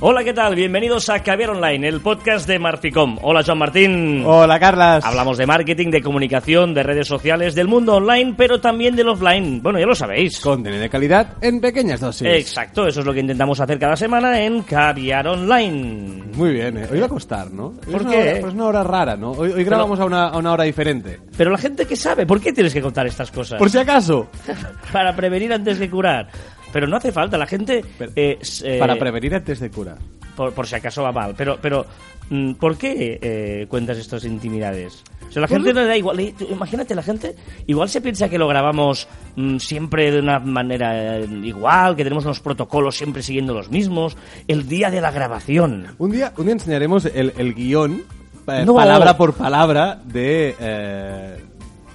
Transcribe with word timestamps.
Hola, 0.00 0.22
¿qué 0.22 0.32
tal? 0.32 0.54
Bienvenidos 0.54 1.08
a 1.08 1.20
Caviar 1.24 1.50
Online, 1.50 1.88
el 1.88 2.00
podcast 2.00 2.46
de 2.46 2.60
Marficom. 2.60 3.18
Hola, 3.20 3.42
Joan 3.44 3.58
Martín. 3.58 4.22
Hola, 4.24 4.60
Carlas. 4.60 5.04
Hablamos 5.04 5.36
de 5.38 5.44
marketing, 5.44 5.90
de 5.90 6.00
comunicación, 6.02 6.72
de 6.72 6.84
redes 6.84 7.08
sociales, 7.08 7.56
del 7.56 7.66
mundo 7.66 7.96
online, 7.96 8.34
pero 8.36 8.60
también 8.60 8.94
del 8.94 9.08
offline. 9.08 9.60
Bueno, 9.60 9.80
ya 9.80 9.86
lo 9.86 9.96
sabéis. 9.96 10.38
Contenido 10.38 10.80
de 10.82 10.88
calidad 10.88 11.30
en 11.40 11.60
pequeñas 11.60 11.98
dosis. 11.98 12.28
Exacto, 12.28 12.86
eso 12.86 13.00
es 13.00 13.06
lo 13.06 13.12
que 13.12 13.18
intentamos 13.20 13.58
hacer 13.58 13.76
cada 13.80 13.96
semana 13.96 14.40
en 14.40 14.62
Caviar 14.62 15.26
Online. 15.26 16.22
Muy 16.32 16.52
bien, 16.52 16.76
eh. 16.78 16.86
hoy 16.92 17.00
va 17.00 17.06
a 17.06 17.08
costar, 17.08 17.50
¿no? 17.50 17.66
Hoy 17.84 17.92
¿Por 17.92 18.02
es 18.02 18.06
qué? 18.06 18.16
hora- 18.30 18.40
pues 18.42 18.54
una 18.54 18.66
hora 18.66 18.84
rara, 18.84 19.16
¿no? 19.16 19.32
Hoy, 19.32 19.50
hoy 19.50 19.64
grabamos 19.64 19.98
a, 19.98 20.04
una, 20.04 20.28
a 20.28 20.38
una 20.38 20.52
hora 20.52 20.62
diferente. 20.62 21.18
Pero 21.36 21.50
la 21.50 21.58
gente 21.58 21.86
que 21.86 21.96
sabe, 21.96 22.24
¿por 22.24 22.40
qué 22.40 22.52
tienes 22.52 22.72
que 22.72 22.80
contar 22.80 23.04
estas 23.08 23.32
cosas? 23.32 23.58
Por 23.58 23.68
si 23.68 23.78
acaso. 23.78 24.28
Para 24.92 25.16
prevenir 25.16 25.52
antes 25.52 25.80
de 25.80 25.90
curar. 25.90 26.28
Pero 26.72 26.86
no 26.86 26.96
hace 26.96 27.12
falta, 27.12 27.38
la 27.38 27.46
gente... 27.46 27.84
Pero- 27.98 28.12
eh, 28.16 28.38
eh, 28.64 28.78
Para 28.78 28.96
prevenir 28.98 29.34
antes 29.34 29.60
de 29.60 29.70
curar. 29.70 29.98
por, 30.36 30.52
por 30.52 30.66
si 30.66 30.74
acaso 30.76 31.02
va 31.02 31.12
mal. 31.12 31.34
Pero, 31.36 31.58
pero 31.60 31.86
mm, 32.30 32.52
¿por 32.54 32.76
qué 32.76 33.18
eh, 33.22 33.66
cuentas 33.68 33.98
estas 33.98 34.24
intimidades? 34.24 35.02
O 35.28 35.30
sea, 35.32 35.42
la 35.42 35.48
gente 35.48 35.74
no 35.74 35.80
le 35.82 35.86
da 35.88 35.96
igual. 35.96 36.20
Imagínate, 36.50 36.94
la 36.94 37.02
gente 37.02 37.34
igual 37.66 37.88
se 37.90 38.00
piensa 38.00 38.28
que 38.30 38.38
lo 38.38 38.48
grabamos 38.48 39.06
mm, 39.36 39.58
siempre 39.58 40.10
de 40.10 40.20
una 40.20 40.38
manera 40.38 41.18
eh, 41.18 41.28
igual, 41.44 41.96
que 41.96 42.04
tenemos 42.04 42.24
unos 42.24 42.40
protocolos 42.40 42.96
siempre 42.96 43.22
siguiendo 43.22 43.52
los 43.52 43.70
mismos. 43.70 44.16
El 44.46 44.66
día 44.68 44.90
de 44.90 45.00
la 45.02 45.10
grabación. 45.10 45.88
Un 45.98 46.10
día, 46.12 46.32
un 46.36 46.44
día 46.46 46.52
enseñaremos 46.54 47.04
el, 47.06 47.32
el 47.36 47.54
guion, 47.54 48.02
eh, 48.46 48.64
No. 48.64 48.74
palabra 48.74 49.16
por 49.18 49.34
palabra, 49.34 50.00
de 50.04 50.54
eh, 50.58 51.44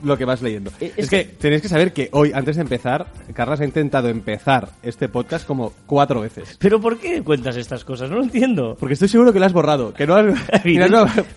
lo 0.03 0.17
que 0.17 0.25
vas 0.25 0.41
leyendo. 0.41 0.71
Eh, 0.79 0.91
Es, 0.97 1.05
es 1.05 1.09
que, 1.09 1.17
que- 1.27 1.33
tenéis 1.35 1.61
que 1.61 1.69
saber 1.69 1.93
que 1.93 2.09
hoy, 2.11 2.31
antes 2.33 2.55
de 2.57 2.61
empezar, 2.61 3.07
Carlas 3.33 3.59
ha 3.61 3.65
intentado 3.65 4.09
empezar 4.09 4.69
este 4.83 5.09
podcast 5.09 5.45
como 5.47 5.73
cuatro 5.85 6.21
veces. 6.21 6.55
¿Pero 6.59 6.79
por 6.81 6.97
qué 6.99 7.21
cuentas 7.23 7.55
estas 7.57 7.83
cosas? 7.83 8.09
No 8.09 8.17
lo 8.17 8.23
entiendo. 8.23 8.75
Porque 8.79 8.93
estoy 8.93 9.07
seguro 9.07 9.33
que 9.33 9.39
lo 9.39 9.45
has 9.45 9.53
borrado. 9.53 9.93
Que 9.93 10.05
no 10.07 10.15
has... 10.15 10.25
Mira, 10.65 10.87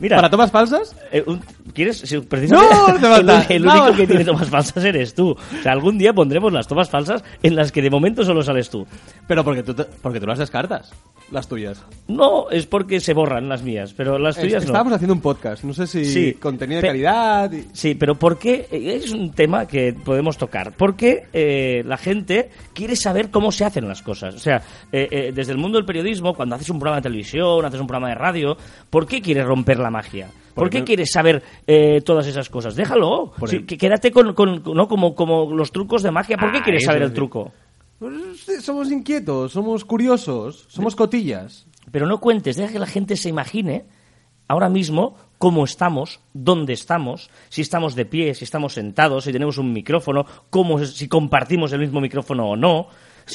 Mira. 0.00 0.16
¿Para 0.16 0.30
tomas 0.30 0.50
falsas? 0.50 0.94
Eh, 1.12 1.22
un- 1.26 1.40
¿Quieres? 1.74 1.98
si 1.98 2.18
precisamente 2.20 2.74
No, 2.74 2.88
no 2.88 2.94
hace 2.94 3.06
falta. 3.06 3.42
el, 3.48 3.56
el 3.56 3.62
No. 3.64 3.72
único 3.82 3.96
que 3.96 4.06
tiene 4.06 4.24
tomas 4.24 4.48
falsas 4.48 4.84
eres 4.84 5.14
tú. 5.14 5.30
O 5.30 5.62
sea, 5.62 5.72
algún 5.72 5.98
día 5.98 6.12
pondremos 6.12 6.52
las 6.52 6.66
tomas 6.66 6.88
falsas 6.90 7.22
en 7.42 7.54
las 7.56 7.72
que 7.72 7.82
de 7.82 7.90
momento 7.90 8.24
solo 8.24 8.42
sales 8.42 8.70
tú. 8.70 8.86
Pero 9.26 9.44
porque 9.44 9.62
tú, 9.62 9.74
te- 9.74 9.84
porque 9.84 10.20
tú 10.20 10.26
las 10.26 10.38
descartas. 10.38 10.92
Las 11.32 11.48
tuyas. 11.48 11.82
No, 12.06 12.50
es 12.50 12.66
porque 12.66 13.00
se 13.00 13.12
borran 13.12 13.48
las 13.48 13.62
mías, 13.62 13.92
pero 13.96 14.16
las 14.18 14.36
tuyas 14.36 14.62
no. 14.62 14.68
Estábamos 14.68 14.92
haciendo 14.92 15.14
un 15.14 15.20
podcast. 15.20 15.64
No 15.64 15.74
sé 15.74 15.86
si 15.88 16.04
Sí. 16.04 16.32
contenido 16.34 16.80
de 16.80 16.86
calidad. 16.86 17.50
y- 17.52 17.66
Sí, 17.72 17.94
pero 17.96 18.14
¿por 18.14 18.38
qué? 18.38 18.55
Es 18.70 19.12
un 19.12 19.32
tema 19.32 19.66
que 19.66 19.92
podemos 19.92 20.36
tocar. 20.38 20.72
¿Por 20.76 20.96
qué 20.96 21.24
eh, 21.32 21.82
la 21.84 21.96
gente 21.96 22.50
quiere 22.74 22.96
saber 22.96 23.30
cómo 23.30 23.52
se 23.52 23.64
hacen 23.64 23.86
las 23.88 24.02
cosas? 24.02 24.34
O 24.34 24.38
sea, 24.38 24.62
eh, 24.92 25.08
eh, 25.10 25.32
desde 25.34 25.52
el 25.52 25.58
mundo 25.58 25.78
del 25.78 25.84
periodismo, 25.86 26.34
cuando 26.34 26.54
haces 26.54 26.70
un 26.70 26.78
programa 26.78 26.96
de 27.00 27.02
televisión, 27.02 27.64
haces 27.64 27.80
un 27.80 27.86
programa 27.86 28.08
de 28.08 28.14
radio, 28.16 28.56
¿por 28.90 29.06
qué 29.06 29.20
quieres 29.20 29.44
romper 29.44 29.78
la 29.78 29.90
magia? 29.90 30.26
¿Por 30.54 30.70
qué 30.70 30.78
Porque- 30.78 30.84
quieres 30.84 31.10
saber 31.12 31.42
eh, 31.66 32.00
todas 32.02 32.26
esas 32.26 32.48
cosas? 32.48 32.74
Déjalo. 32.76 33.32
Sí, 33.46 33.64
que- 33.64 33.76
quédate 33.76 34.10
con, 34.10 34.32
con- 34.34 34.62
¿no? 34.74 34.88
como, 34.88 35.14
como 35.14 35.52
los 35.52 35.70
trucos 35.72 36.02
de 36.02 36.10
magia. 36.10 36.36
¿Por 36.38 36.50
qué 36.50 36.58
Ah, 36.58 36.62
quieres 36.64 36.84
saber 36.84 37.02
el 37.02 37.12
truco? 37.12 37.52
Pues, 37.98 38.14
somos 38.62 38.90
inquietos, 38.90 39.52
somos 39.52 39.84
curiosos, 39.84 40.66
somos 40.68 40.96
cotillas. 40.96 41.66
Pero 41.90 42.06
no 42.06 42.18
cuentes, 42.20 42.56
deja 42.56 42.72
que 42.72 42.78
la 42.78 42.86
gente 42.86 43.16
se 43.16 43.28
imagine 43.28 43.84
ahora 44.48 44.68
mismo 44.68 45.16
cómo 45.38 45.64
estamos, 45.64 46.20
dónde 46.32 46.72
estamos, 46.72 47.30
si 47.48 47.62
estamos 47.62 47.94
de 47.94 48.06
pie, 48.06 48.34
si 48.34 48.44
estamos 48.44 48.72
sentados, 48.74 49.24
si 49.24 49.32
tenemos 49.32 49.58
un 49.58 49.72
micrófono, 49.72 50.24
cómo, 50.50 50.78
si 50.84 51.08
compartimos 51.08 51.72
el 51.72 51.80
mismo 51.80 52.00
micrófono 52.00 52.50
o 52.50 52.56
no. 52.56 52.88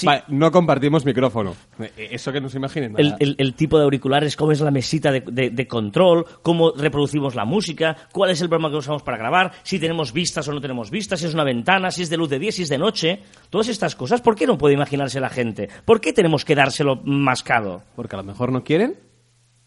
Vale, 0.03 0.23
no 0.29 0.49
compartimos 0.53 1.03
micrófono. 1.03 1.53
Eh, 1.77 2.07
Eso 2.11 2.31
que 2.31 2.39
no 2.39 2.47
se 2.47 2.57
imaginen. 2.57 2.95
el- 3.19 3.35
el 3.37 3.53
tipo 3.55 3.77
de 3.77 3.83
auriculares, 3.83 4.37
cómo 4.37 4.53
es 4.53 4.61
la 4.61 4.71
mesita 4.71 5.11
de, 5.11 5.19
de- 5.19 5.49
de 5.49 5.67
control, 5.67 6.25
cómo 6.41 6.71
reproducimos 6.71 7.35
la 7.35 7.43
música, 7.43 7.97
cuál 8.13 8.29
es 8.31 8.41
el 8.41 8.47
programa 8.47 8.71
que 8.71 8.77
usamos 8.77 9.03
para 9.03 9.17
grabar, 9.17 9.51
si 9.63 9.79
tenemos 9.79 10.13
vistas 10.13 10.47
o 10.47 10.53
no 10.53 10.61
tenemos 10.61 10.89
vistas, 10.91 11.19
si 11.19 11.25
es 11.25 11.33
una 11.33 11.43
ventana, 11.43 11.91
si 11.91 12.03
es 12.03 12.09
de 12.09 12.15
luz 12.15 12.29
de 12.29 12.39
día, 12.39 12.53
si 12.53 12.61
es 12.61 12.69
de 12.69 12.77
noche. 12.77 13.19
Todas 13.49 13.67
estas 13.67 13.97
cosas, 13.97 14.21
¿por 14.21 14.35
qué 14.37 14.47
no 14.47 14.57
puede 14.57 14.75
imaginarse 14.75 15.19
la 15.19 15.29
gente? 15.29 15.67
¿Por 15.83 15.99
qué 15.99 16.13
tenemos 16.13 16.45
que 16.45 16.55
dárselo 16.55 17.01
mascado? 17.03 17.83
Porque 17.97 18.15
a 18.15 18.19
lo 18.19 18.23
mejor 18.23 18.53
no 18.53 18.63
quieren. 18.63 18.95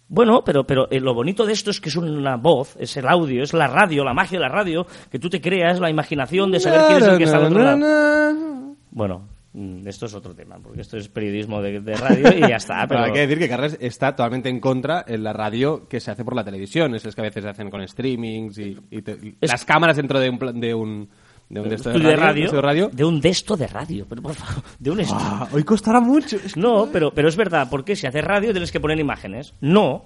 Bueno, 0.09 0.42
pero, 0.44 0.65
pero 0.65 0.87
eh, 0.91 1.00
lo 1.00 1.15
bonito 1.15 1.47
de 1.47 1.53
esto 1.54 1.70
es 1.70 1.81
que 1.81 1.88
es 1.88 1.97
una 1.97 2.37
voz, 2.37 2.76
es 2.78 2.97
el 2.97 3.09
audio, 3.09 3.42
es 3.42 3.53
la 3.54 3.66
radio, 3.66 4.04
la 4.04 4.12
magia 4.15 4.38
de 4.38 4.42
la 4.44 4.50
radio, 4.50 4.87
que 5.10 5.19
tú 5.19 5.28
te 5.31 5.41
creas, 5.41 5.81
la 5.81 5.91
imaginación 5.91 6.50
de 6.53 6.60
saber 6.60 6.81
quién 6.88 6.98
es 7.03 7.09
el 7.09 7.19
que 7.19 7.25
está 7.25 7.37
al 7.38 7.44
otro 7.44 7.62
lado. 7.62 8.75
Bueno, 8.91 9.28
mm, 9.54 9.88
esto 9.88 10.06
es 10.06 10.15
otro 10.15 10.34
tema, 10.34 10.59
porque 10.62 10.82
esto 10.82 10.97
es 10.98 11.09
periodismo 11.09 11.60
de, 11.62 11.81
de 11.81 11.94
radio 11.97 12.28
y 12.37 12.41
ya 12.48 12.56
está. 12.56 12.87
Pero 12.87 12.88
Pero 12.88 13.04
hay 13.04 13.12
que 13.12 13.20
decir 13.20 13.38
que 13.38 13.48
Carles 13.48 13.76
está 13.81 14.15
totalmente 14.15 14.48
en 14.50 14.60
contra 14.60 15.04
en 15.09 15.25
la 15.25 15.32
radio 15.32 15.88
que 15.88 15.98
se 16.00 16.10
hace 16.10 16.25
por 16.25 16.36
la 16.36 16.44
televisión. 16.44 16.94
Es 16.94 17.03
que 17.15 17.21
a 17.21 17.25
veces 17.25 17.42
se 17.42 17.48
hacen 17.50 17.71
con 17.71 17.86
streamings 17.88 18.59
y, 18.59 18.76
y 18.91 19.03
te- 19.03 19.36
Es- 19.41 19.50
las 19.50 19.65
cámaras 19.65 19.97
dentro 19.97 20.21
de 20.21 20.28
un, 20.31 20.60
de 20.60 20.75
un, 20.75 21.09
de 21.49 21.60
un 21.60 21.69
de 21.69 21.75
esto 21.77 21.91
de 21.91 22.16
radio, 22.16 22.50
de 22.50 22.60
radio. 22.60 22.88
de 22.93 23.05
un 23.05 23.21
de 23.21 23.28
esto 23.28 23.56
de 23.56 23.66
radio, 23.66 24.06
pero 24.09 24.22
por 24.22 24.34
favor, 24.34 24.62
de 24.78 24.91
un. 24.91 25.00
Ah, 25.12 25.47
hoy 25.53 25.62
costará 25.62 26.00
mucho. 26.00 26.37
Es 26.37 26.55
que- 26.55 26.60
No, 26.60 26.88
pero, 26.93 27.12
pero 27.12 27.28
es 27.28 27.37
verdad, 27.37 27.69
porque 27.71 27.94
si 27.97 28.06
haces 28.06 28.25
radio 28.25 28.50
tienes 28.53 28.72
que 28.72 28.81
poner 28.81 28.99
imágenes. 28.99 29.54
No, 29.60 30.04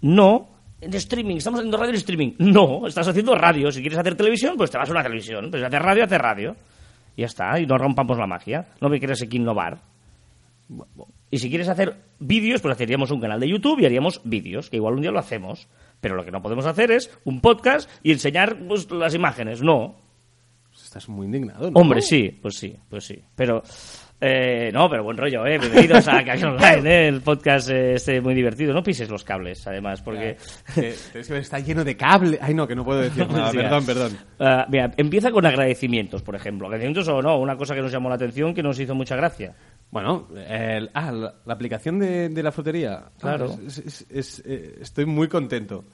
no. 0.00 0.48
En 0.80 0.92
streaming, 0.94 1.36
estamos 1.36 1.60
haciendo 1.60 1.78
radio 1.78 1.90
en 1.90 1.96
streaming. 1.96 2.32
No, 2.38 2.86
estás 2.86 3.08
haciendo 3.08 3.34
radio. 3.34 3.70
Si 3.72 3.80
quieres 3.80 3.98
hacer 3.98 4.16
televisión, 4.16 4.54
pues 4.56 4.70
te 4.70 4.76
vas 4.76 4.88
a 4.88 4.92
una 4.92 5.02
televisión. 5.02 5.48
Pero 5.50 5.62
si 5.62 5.66
haces 5.66 5.80
radio, 5.82 6.04
haces 6.04 6.18
radio. 6.18 6.56
Y 7.16 7.20
ya 7.22 7.26
está, 7.26 7.58
y 7.58 7.64
no 7.64 7.78
rompamos 7.78 8.18
la 8.18 8.26
magia. 8.26 8.66
No 8.82 8.90
me 8.90 8.98
quieres 8.98 9.22
aquí 9.22 9.36
innovar. 9.38 9.78
Y 11.30 11.38
si 11.38 11.48
quieres 11.48 11.68
hacer 11.68 11.96
vídeos, 12.18 12.60
pues 12.60 12.78
haríamos 12.80 13.10
un 13.10 13.20
canal 13.20 13.40
de 13.40 13.48
YouTube 13.48 13.80
y 13.80 13.86
haríamos 13.86 14.20
vídeos, 14.24 14.68
que 14.70 14.76
igual 14.76 14.94
un 14.94 15.00
día 15.02 15.10
lo 15.10 15.18
hacemos. 15.18 15.68
Pero 16.00 16.16
lo 16.16 16.24
que 16.24 16.30
no 16.30 16.42
podemos 16.42 16.66
hacer 16.66 16.90
es 16.90 17.10
un 17.24 17.40
podcast 17.40 17.88
y 18.02 18.12
enseñar 18.12 18.58
pues, 18.68 18.90
las 18.90 19.14
imágenes. 19.14 19.62
No. 19.62 19.96
Estás 20.94 21.08
muy 21.08 21.26
indignado, 21.26 21.72
¿no? 21.72 21.80
Hombre, 21.80 22.00
sí, 22.00 22.38
pues 22.40 22.54
sí, 22.54 22.76
pues 22.88 23.04
sí. 23.04 23.20
Pero, 23.34 23.64
eh, 24.20 24.70
no, 24.72 24.88
pero 24.88 25.02
buen 25.02 25.16
rollo, 25.16 25.44
¿eh? 25.44 25.58
Bienvenidos 25.58 26.06
a 26.06 26.24
Caviar 26.24 26.50
Online, 26.50 26.88
¿eh? 26.88 27.08
El 27.08 27.20
podcast 27.20 27.68
eh, 27.70 27.94
este 27.94 28.20
muy 28.20 28.32
divertido. 28.32 28.72
No 28.72 28.80
pises 28.80 29.10
los 29.10 29.24
cables, 29.24 29.66
además, 29.66 30.02
porque... 30.02 30.36
Eh, 30.76 30.94
es 31.14 31.26
que 31.26 31.38
está 31.38 31.58
lleno 31.58 31.82
de 31.82 31.96
cable. 31.96 32.38
Ay, 32.40 32.54
no, 32.54 32.68
que 32.68 32.76
no 32.76 32.84
puedo 32.84 33.00
decir 33.00 33.28
nada. 33.28 33.50
Sí, 33.50 33.56
perdón, 33.56 33.84
perdón. 33.84 34.18
Ah, 34.38 34.66
mira, 34.70 34.92
empieza 34.96 35.32
con 35.32 35.44
agradecimientos, 35.44 36.22
por 36.22 36.36
ejemplo. 36.36 36.68
Agradecimientos 36.68 37.08
o 37.08 37.20
no, 37.20 37.40
una 37.40 37.56
cosa 37.56 37.74
que 37.74 37.82
nos 37.82 37.90
llamó 37.90 38.08
la 38.08 38.14
atención, 38.14 38.54
que 38.54 38.62
nos 38.62 38.78
hizo 38.78 38.94
mucha 38.94 39.16
gracia. 39.16 39.52
Bueno, 39.94 40.26
el- 40.48 40.90
ah, 40.92 41.12
la, 41.12 41.34
la 41.46 41.54
aplicación 41.54 42.00
de, 42.00 42.28
de 42.28 42.42
la 42.42 42.50
frutería. 42.50 43.04
Claro. 43.20 43.46
Es- 43.64 43.78
es- 43.78 44.06
es- 44.10 44.42
eh, 44.44 44.78
estoy 44.80 45.06
muy 45.06 45.28
contento. 45.28 45.84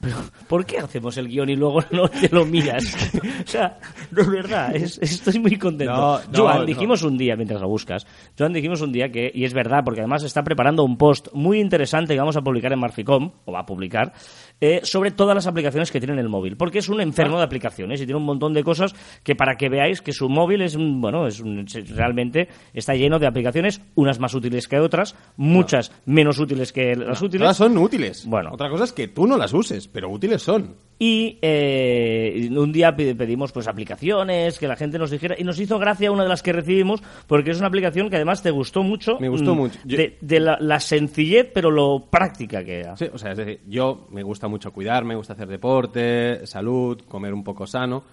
¿Por 0.47 0.65
qué 0.65 0.79
hacemos 0.79 1.15
el 1.17 1.27
guion 1.27 1.49
y 1.51 1.55
luego 1.55 1.81
no 1.91 2.07
te 2.09 2.27
lo 2.29 2.43
miras? 2.43 2.83
o 3.45 3.47
sea, 3.47 3.77
no 4.09 4.21
es 4.23 4.27
verdad, 4.31 4.75
es- 4.75 4.97
estoy 5.03 5.39
muy 5.39 5.55
contento. 5.55 5.93
No, 5.93 6.17
no, 6.31 6.39
Joan, 6.39 6.57
no. 6.61 6.65
dijimos 6.65 7.03
un 7.03 7.15
día, 7.15 7.35
mientras 7.35 7.61
lo 7.61 7.67
buscas, 7.67 8.07
Joan, 8.35 8.53
dijimos 8.53 8.81
un 8.81 8.91
día 8.91 9.09
que, 9.11 9.31
y 9.31 9.45
es 9.45 9.53
verdad, 9.53 9.83
porque 9.85 10.01
además 10.01 10.23
está 10.23 10.41
preparando 10.43 10.83
un 10.83 10.97
post 10.97 11.27
muy 11.33 11.59
interesante 11.59 12.15
que 12.15 12.19
vamos 12.19 12.35
a 12.37 12.41
publicar 12.41 12.73
en 12.73 12.79
Marficom, 12.79 13.31
o 13.45 13.51
va 13.51 13.59
a 13.59 13.65
publicar, 13.67 14.13
eh, 14.59 14.79
sobre 14.81 15.11
todas 15.11 15.35
las 15.35 15.45
aplicaciones 15.45 15.91
que 15.91 15.99
tiene 15.99 16.13
en 16.13 16.19
el 16.21 16.27
móvil, 16.29 16.57
porque 16.57 16.79
es 16.79 16.89
un 16.89 17.01
enfermo 17.01 17.37
de 17.37 17.43
aplicaciones 17.43 18.01
y 18.01 18.05
tiene 18.05 18.17
un 18.17 18.25
montón 18.25 18.53
de 18.55 18.63
cosas 18.63 18.95
que 19.23 19.35
para 19.35 19.57
que 19.57 19.69
veáis 19.69 20.01
que 20.01 20.11
su 20.11 20.27
móvil 20.27 20.63
es, 20.63 20.75
bueno, 20.75 21.27
es 21.27 21.39
un- 21.39 21.67
realmente 21.95 22.47
está 22.73 22.95
lleno 22.95 23.19
de 23.19 23.27
aplicaciones, 23.27 23.79
unas 23.95 24.19
más 24.19 24.33
útiles 24.33 24.67
que 24.67 24.79
otras, 24.79 25.15
muchas 25.37 25.91
menos 26.05 26.39
útiles 26.39 26.71
que 26.71 26.95
las 26.95 27.21
útiles. 27.21 27.41
Todas 27.43 27.57
son 27.57 27.77
útiles. 27.77 28.25
Bueno. 28.25 28.51
Otra 28.53 28.69
cosa 28.69 28.85
es 28.85 28.93
que 28.93 29.07
tú 29.09 29.27
no 29.27 29.37
las 29.37 29.53
uses, 29.53 29.87
pero 29.87 30.09
útiles 30.09 30.41
son. 30.41 30.75
Y 30.97 31.39
eh, 31.41 32.49
un 32.55 32.71
día 32.71 32.95
pe- 32.95 33.15
pedimos 33.15 33.51
pues 33.51 33.67
aplicaciones, 33.67 34.59
que 34.59 34.67
la 34.67 34.75
gente 34.75 34.97
nos 34.99 35.11
dijera, 35.11 35.35
y 35.37 35.43
nos 35.43 35.59
hizo 35.59 35.79
gracia 35.79 36.11
una 36.11 36.23
de 36.23 36.29
las 36.29 36.43
que 36.43 36.53
recibimos, 36.53 37.01
porque 37.27 37.51
es 37.51 37.57
una 37.57 37.67
aplicación 37.67 38.09
que 38.09 38.15
además 38.17 38.41
te 38.43 38.51
gustó 38.51 38.83
mucho. 38.83 39.17
Me 39.19 39.29
gustó 39.29 39.53
mm, 39.55 39.57
mucho. 39.57 39.79
Yo- 39.83 39.97
De, 39.97 40.17
de 40.21 40.39
la, 40.39 40.57
la 40.59 40.79
sencillez, 40.79 41.49
pero 41.53 41.71
lo 41.71 42.05
práctica 42.09 42.63
que 42.63 42.79
era. 42.79 42.95
Sí, 42.97 43.05
o 43.11 43.17
sea, 43.17 43.31
es 43.31 43.37
decir, 43.37 43.61
yo 43.67 44.07
me 44.11 44.23
gusta 44.23 44.47
mucho 44.47 44.71
cuidar, 44.71 45.03
me 45.03 45.15
gusta 45.15 45.33
hacer 45.33 45.47
deporte, 45.47 46.45
salud, 46.45 47.01
comer 47.07 47.33
un 47.33 47.43
poco 47.43 47.65
sano. 47.67 48.03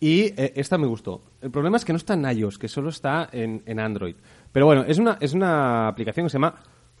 Y 0.00 0.26
eh, 0.40 0.52
esta 0.54 0.78
me 0.78 0.86
gustó. 0.86 1.22
El 1.42 1.50
problema 1.50 1.76
es 1.76 1.84
que 1.84 1.92
no 1.92 1.96
está 1.96 2.14
en 2.14 2.24
iOS, 2.38 2.56
que 2.58 2.68
solo 2.68 2.90
está 2.90 3.28
en, 3.32 3.62
en 3.66 3.80
Android. 3.80 4.14
Pero 4.58 4.66
bueno, 4.66 4.82
es 4.88 4.98
una, 4.98 5.16
es 5.20 5.34
una 5.34 5.86
aplicación 5.86 6.26
que 6.26 6.30
se 6.30 6.34
llama 6.34 6.52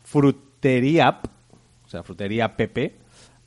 Frutería 0.04 1.08
App, 1.08 1.24
o 1.84 1.88
sea, 1.88 2.04
Frutería 2.04 2.44
app 2.44 2.60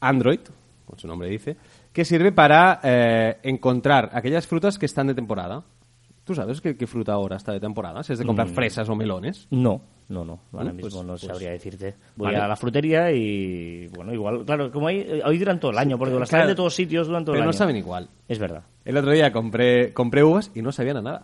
Android, 0.02 0.42
como 0.86 1.00
su 1.00 1.08
nombre 1.08 1.30
dice, 1.30 1.56
que 1.94 2.04
sirve 2.04 2.34
para 2.34 2.82
eh, 2.84 3.38
encontrar 3.44 4.10
aquellas 4.12 4.46
frutas 4.46 4.78
que 4.78 4.86
están 4.86 5.08
de 5.08 5.14
temporada. 5.14 5.64
¿Tú 6.26 6.36
sabes 6.36 6.60
qué, 6.60 6.76
qué 6.76 6.88
fruta 6.88 7.14
ahora 7.14 7.38
está 7.38 7.54
de 7.54 7.62
temporada? 7.62 8.04
Si 8.04 8.12
es 8.12 8.20
de 8.20 8.26
comprar 8.26 8.50
fresas 8.50 8.90
o 8.90 8.98
melones. 8.98 9.48
No, 9.50 9.80
no, 10.10 10.26
no. 10.26 10.34
Ahora 10.34 10.42
Bueno, 10.52 10.74
mismo 10.74 10.90
pues- 10.90 11.06
no 11.06 11.14
pues- 11.14 11.22
sabría 11.22 11.52
decirte. 11.52 11.96
Voy 12.18 12.26
Vale. 12.26 12.40
a 12.40 12.48
la 12.50 12.58
frutería 12.58 13.14
y, 13.14 13.88
bueno, 13.96 14.14
igual, 14.14 14.44
claro, 14.44 14.74
como 14.74 14.88
hay, 14.90 15.22
hoy 15.24 15.38
duran 15.38 15.58
todo 15.58 15.72
el 15.72 15.78
año, 15.78 15.98
porque 15.98 16.20
las 16.20 16.28
claro. 16.28 16.42
traen 16.44 16.52
de 16.52 16.56
todos 16.58 16.76
sitios 16.76 17.08
duran 17.08 17.24
todo 17.24 17.32
Pero 17.32 17.44
el 17.44 17.46
no 17.46 17.52
año. 17.52 17.58
saben 17.58 17.78
igual. 17.78 18.10
Es 18.28 18.40
verdad. 18.40 18.64
El 18.84 18.98
otro 18.98 19.12
día 19.12 19.32
compré, 19.32 19.94
compré 19.94 20.22
uvas 20.22 20.52
y 20.54 20.62
no 20.62 20.74
sabían 20.74 20.98
a 20.98 21.02
nada. 21.02 21.24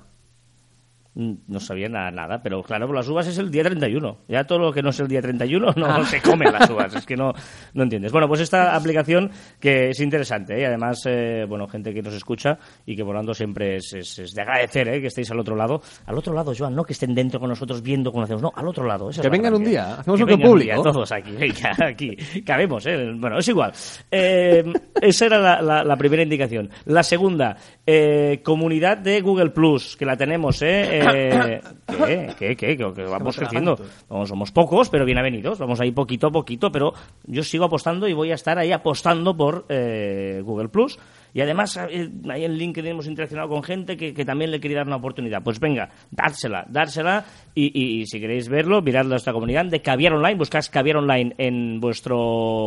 Mm, 1.17 1.33
no 1.47 1.59
sabía 1.59 1.89
nada, 1.89 2.11
nada. 2.11 2.41
Pero 2.41 2.61
claro, 2.63 2.91
las 2.93 3.07
uvas 3.09 3.27
es 3.27 3.37
el 3.37 3.51
día 3.51 3.63
31. 3.63 4.19
Ya 4.27 4.43
todo 4.45 4.59
lo 4.59 4.71
que 4.71 4.81
no 4.81 4.89
es 4.91 4.99
el 4.99 5.07
día 5.07 5.21
31 5.21 5.73
no 5.75 6.05
se 6.05 6.21
come 6.21 6.45
las 6.51 6.69
uvas. 6.69 6.93
Es 6.95 7.05
que 7.05 7.15
no, 7.15 7.33
no 7.73 7.83
entiendes. 7.83 8.11
Bueno, 8.11 8.27
pues 8.27 8.41
esta 8.41 8.75
aplicación 8.75 9.29
que 9.59 9.89
es 9.89 9.99
interesante 9.99 10.55
¿eh? 10.55 10.61
y 10.61 10.63
además, 10.65 11.01
eh, 11.05 11.45
bueno, 11.47 11.67
gente 11.67 11.93
que 11.93 12.01
nos 12.01 12.13
escucha 12.13 12.57
y 12.85 12.95
que 12.95 13.03
volando 13.03 13.33
siempre 13.33 13.77
es, 13.77 13.93
es- 13.93 14.19
es 14.19 14.31
de 14.33 14.41
agradecer 14.41 14.87
¿eh? 14.87 15.01
que 15.01 15.07
estéis 15.07 15.29
al 15.31 15.39
otro 15.39 15.55
lado. 15.55 15.81
Al 16.05 16.17
otro 16.17 16.33
lado, 16.33 16.53
Joan, 16.57 16.75
no 16.75 16.83
que 16.83 16.93
estén 16.93 17.13
dentro 17.15 17.39
con 17.39 17.49
nosotros 17.49 17.81
viendo 17.81 18.11
cómo 18.11 18.23
hacemos. 18.23 18.41
No, 18.41 18.51
al 18.55 18.67
otro 18.67 18.85
lado. 18.85 19.09
esa 19.09 19.21
es 19.21 19.25
Que 19.25 19.29
la 19.29 19.31
vengan 19.37 19.53
un 19.55 19.63
día, 19.63 19.95
hacemos 19.95 20.19
Que 20.23 20.33
un 20.33 20.41
público. 20.41 20.57
día, 20.73 20.75
todos 20.75 21.11
aquí, 21.11 21.31
venga, 21.31 21.75
aquí. 21.87 22.15
Cabemos, 22.45 22.85
¿eh? 22.85 23.11
Bueno, 23.15 23.39
es 23.39 23.47
igual. 23.47 23.71
Eh, 24.11 24.63
esa 25.01 25.25
era 25.25 25.39
la, 25.39 25.61
la- 25.61 25.83
la 25.83 25.95
primera 25.97 26.21
indicación. 26.23 26.69
La 26.85 27.03
segunda, 27.03 27.55
eh, 27.85 28.41
comunidad 28.43 28.97
de 28.97 29.21
Google 29.21 29.49
Plus, 29.51 29.95
que 29.97 30.05
la 30.05 30.15
tenemos, 30.17 30.61
¿eh? 30.61 30.99
Eh 31.13 31.61
¿Qué? 31.87 32.35
¿Qué? 32.37 32.55
¿Qué? 32.55 32.77
Que, 32.77 32.93
que 32.93 33.03
vamos 33.03 33.35
creciendo. 33.37 33.77
Vamos, 34.09 34.29
somos 34.29 34.51
pocos, 34.51 34.89
pero 34.89 35.05
bien 35.05 35.17
avenidos. 35.17 35.59
Vamos 35.59 35.79
ahí 35.79 35.91
poquito 35.91 36.27
a 36.27 36.31
poquito, 36.31 36.71
pero 36.71 36.93
yo 37.25 37.43
sigo 37.43 37.65
apostando 37.65 38.07
y 38.07 38.13
voy 38.13 38.31
a 38.31 38.35
estar 38.35 38.57
ahí 38.57 38.71
apostando 38.71 39.35
por 39.35 39.65
eh, 39.69 40.41
Google 40.43 40.69
Plus. 40.69 40.99
Y 41.37 41.41
además, 41.41 41.77
eh, 41.77 42.09
ahí 42.31 42.45
en 42.45 42.53
LinkedIn 42.55 42.93
hemos 42.93 43.05
interaccionado 43.05 43.47
con 43.47 43.61
gente 43.61 43.95
que, 43.95 44.11
que 44.11 44.25
también 44.25 44.49
le 44.49 44.59
quería 44.59 44.77
dar 44.77 44.87
una 44.87 44.95
oportunidad. 44.95 45.43
Pues 45.43 45.59
venga, 45.59 45.91
dársela, 46.09 46.65
dársela. 46.67 47.25
Y, 47.53 48.07
si 48.07 48.19
queréis 48.19 48.49
verlo, 48.49 48.81
mirad 48.81 49.05
nuestra 49.05 49.33
comunidad 49.33 49.65
de 49.65 49.83
Caviar 49.83 50.13
Online. 50.13 50.33
Buscáis 50.33 50.67
Caviar 50.67 50.97
Online 50.97 51.35
en 51.37 51.79
vuestro 51.79 52.17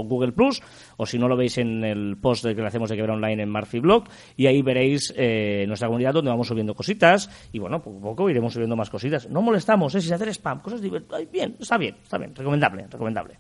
Google 0.05 0.31
Plus. 0.31 0.63
O 0.99 1.05
si 1.05 1.19
no 1.19 1.27
lo 1.27 1.37
veis 1.37 1.59
en 1.59 1.83
el 1.83 2.17
post 2.19 2.45
que 2.45 2.55
le 2.55 2.67
hacemos 2.69 2.89
de 2.91 2.97
Caviar 2.97 3.17
Online 3.17 3.43
en 3.43 3.49
Marfi 3.49 3.81
Blog. 3.81 4.05
Y 4.37 4.47
ahí 4.47 4.63
veréis 4.63 5.13
eh, 5.17 5.65
nuestra 5.67 5.89
comunidad 5.89 6.15
donde 6.15 6.31
vamos 6.31 6.47
subiendo 6.47 6.73
cositas. 6.73 7.29
Y 7.51 7.59
bueno, 7.59 7.83
poco 7.83 7.99
a 7.99 8.03
poco 8.03 8.31
iremos 8.31 8.53
subiendo 8.53 8.77
más 8.77 8.89
cositas. 8.89 9.29
No 9.29 9.43
molestamos, 9.43 9.93
¿eh? 9.97 10.01
sin 10.01 10.15
hacer 10.15 10.29
spam. 10.29 10.61
Cosas 10.61 10.81
divertidas. 10.81 11.29
Bien, 11.33 11.57
está 11.59 11.77
bien, 11.77 11.97
está 12.01 12.19
bien. 12.19 12.33
Recomendable, 12.37 12.87
recomendable. 12.89 13.35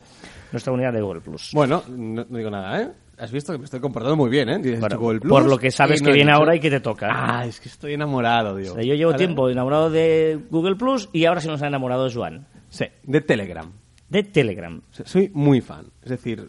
Nuestra 0.50 0.73
comunidad 0.73 0.93
de 0.93 1.03
Google 1.03 1.21
Plus. 1.21 1.50
Bueno, 1.53 1.85
no, 1.88 2.27
no 2.29 2.37
digo 2.37 2.50
nada, 2.50 2.82
¿eh? 2.82 2.91
Has 3.20 3.31
visto 3.31 3.52
que 3.52 3.58
me 3.58 3.64
estoy 3.67 3.81
comportando 3.81 4.17
muy 4.17 4.31
bien, 4.31 4.49
¿eh? 4.49 4.58
Dices, 4.58 4.81
Bueno, 4.81 4.99
Google 4.99 5.20
Plus, 5.20 5.31
por 5.31 5.44
lo 5.46 5.58
que 5.58 5.70
sabes 5.70 6.00
que 6.00 6.08
no 6.08 6.14
viene 6.14 6.31
dicho- 6.31 6.38
ahora 6.38 6.56
y 6.56 6.61
que 6.61 6.70
te 6.70 6.81
toca. 6.81 7.08
Ah, 7.11 7.44
es 7.44 7.61
que 7.61 7.69
estoy 7.69 7.93
enamorado, 7.93 8.56
digo. 8.56 8.72
O 8.72 8.75
sea, 8.76 8.82
yo 8.84 8.94
llevo 8.94 9.11
Vale. 9.12 9.19
tiempo 9.25 9.49
enamorado 9.50 9.90
de 9.90 10.38
Google 10.50 10.76
Plus 10.76 11.08
y 11.12 11.26
ahora 11.26 11.40
se 11.43 11.49
nos 11.49 11.61
ha 11.62 11.67
enamorado 11.67 12.06
de 12.08 12.14
Joan. 12.14 12.46
Sí, 12.70 12.87
de 13.02 13.20
Telegram. 13.20 13.70
De 14.08 14.22
Telegram. 14.22 14.81
Soy 15.05 15.31
muy 15.34 15.61
fan. 15.61 15.87
Es 16.02 16.11
decir, 16.11 16.49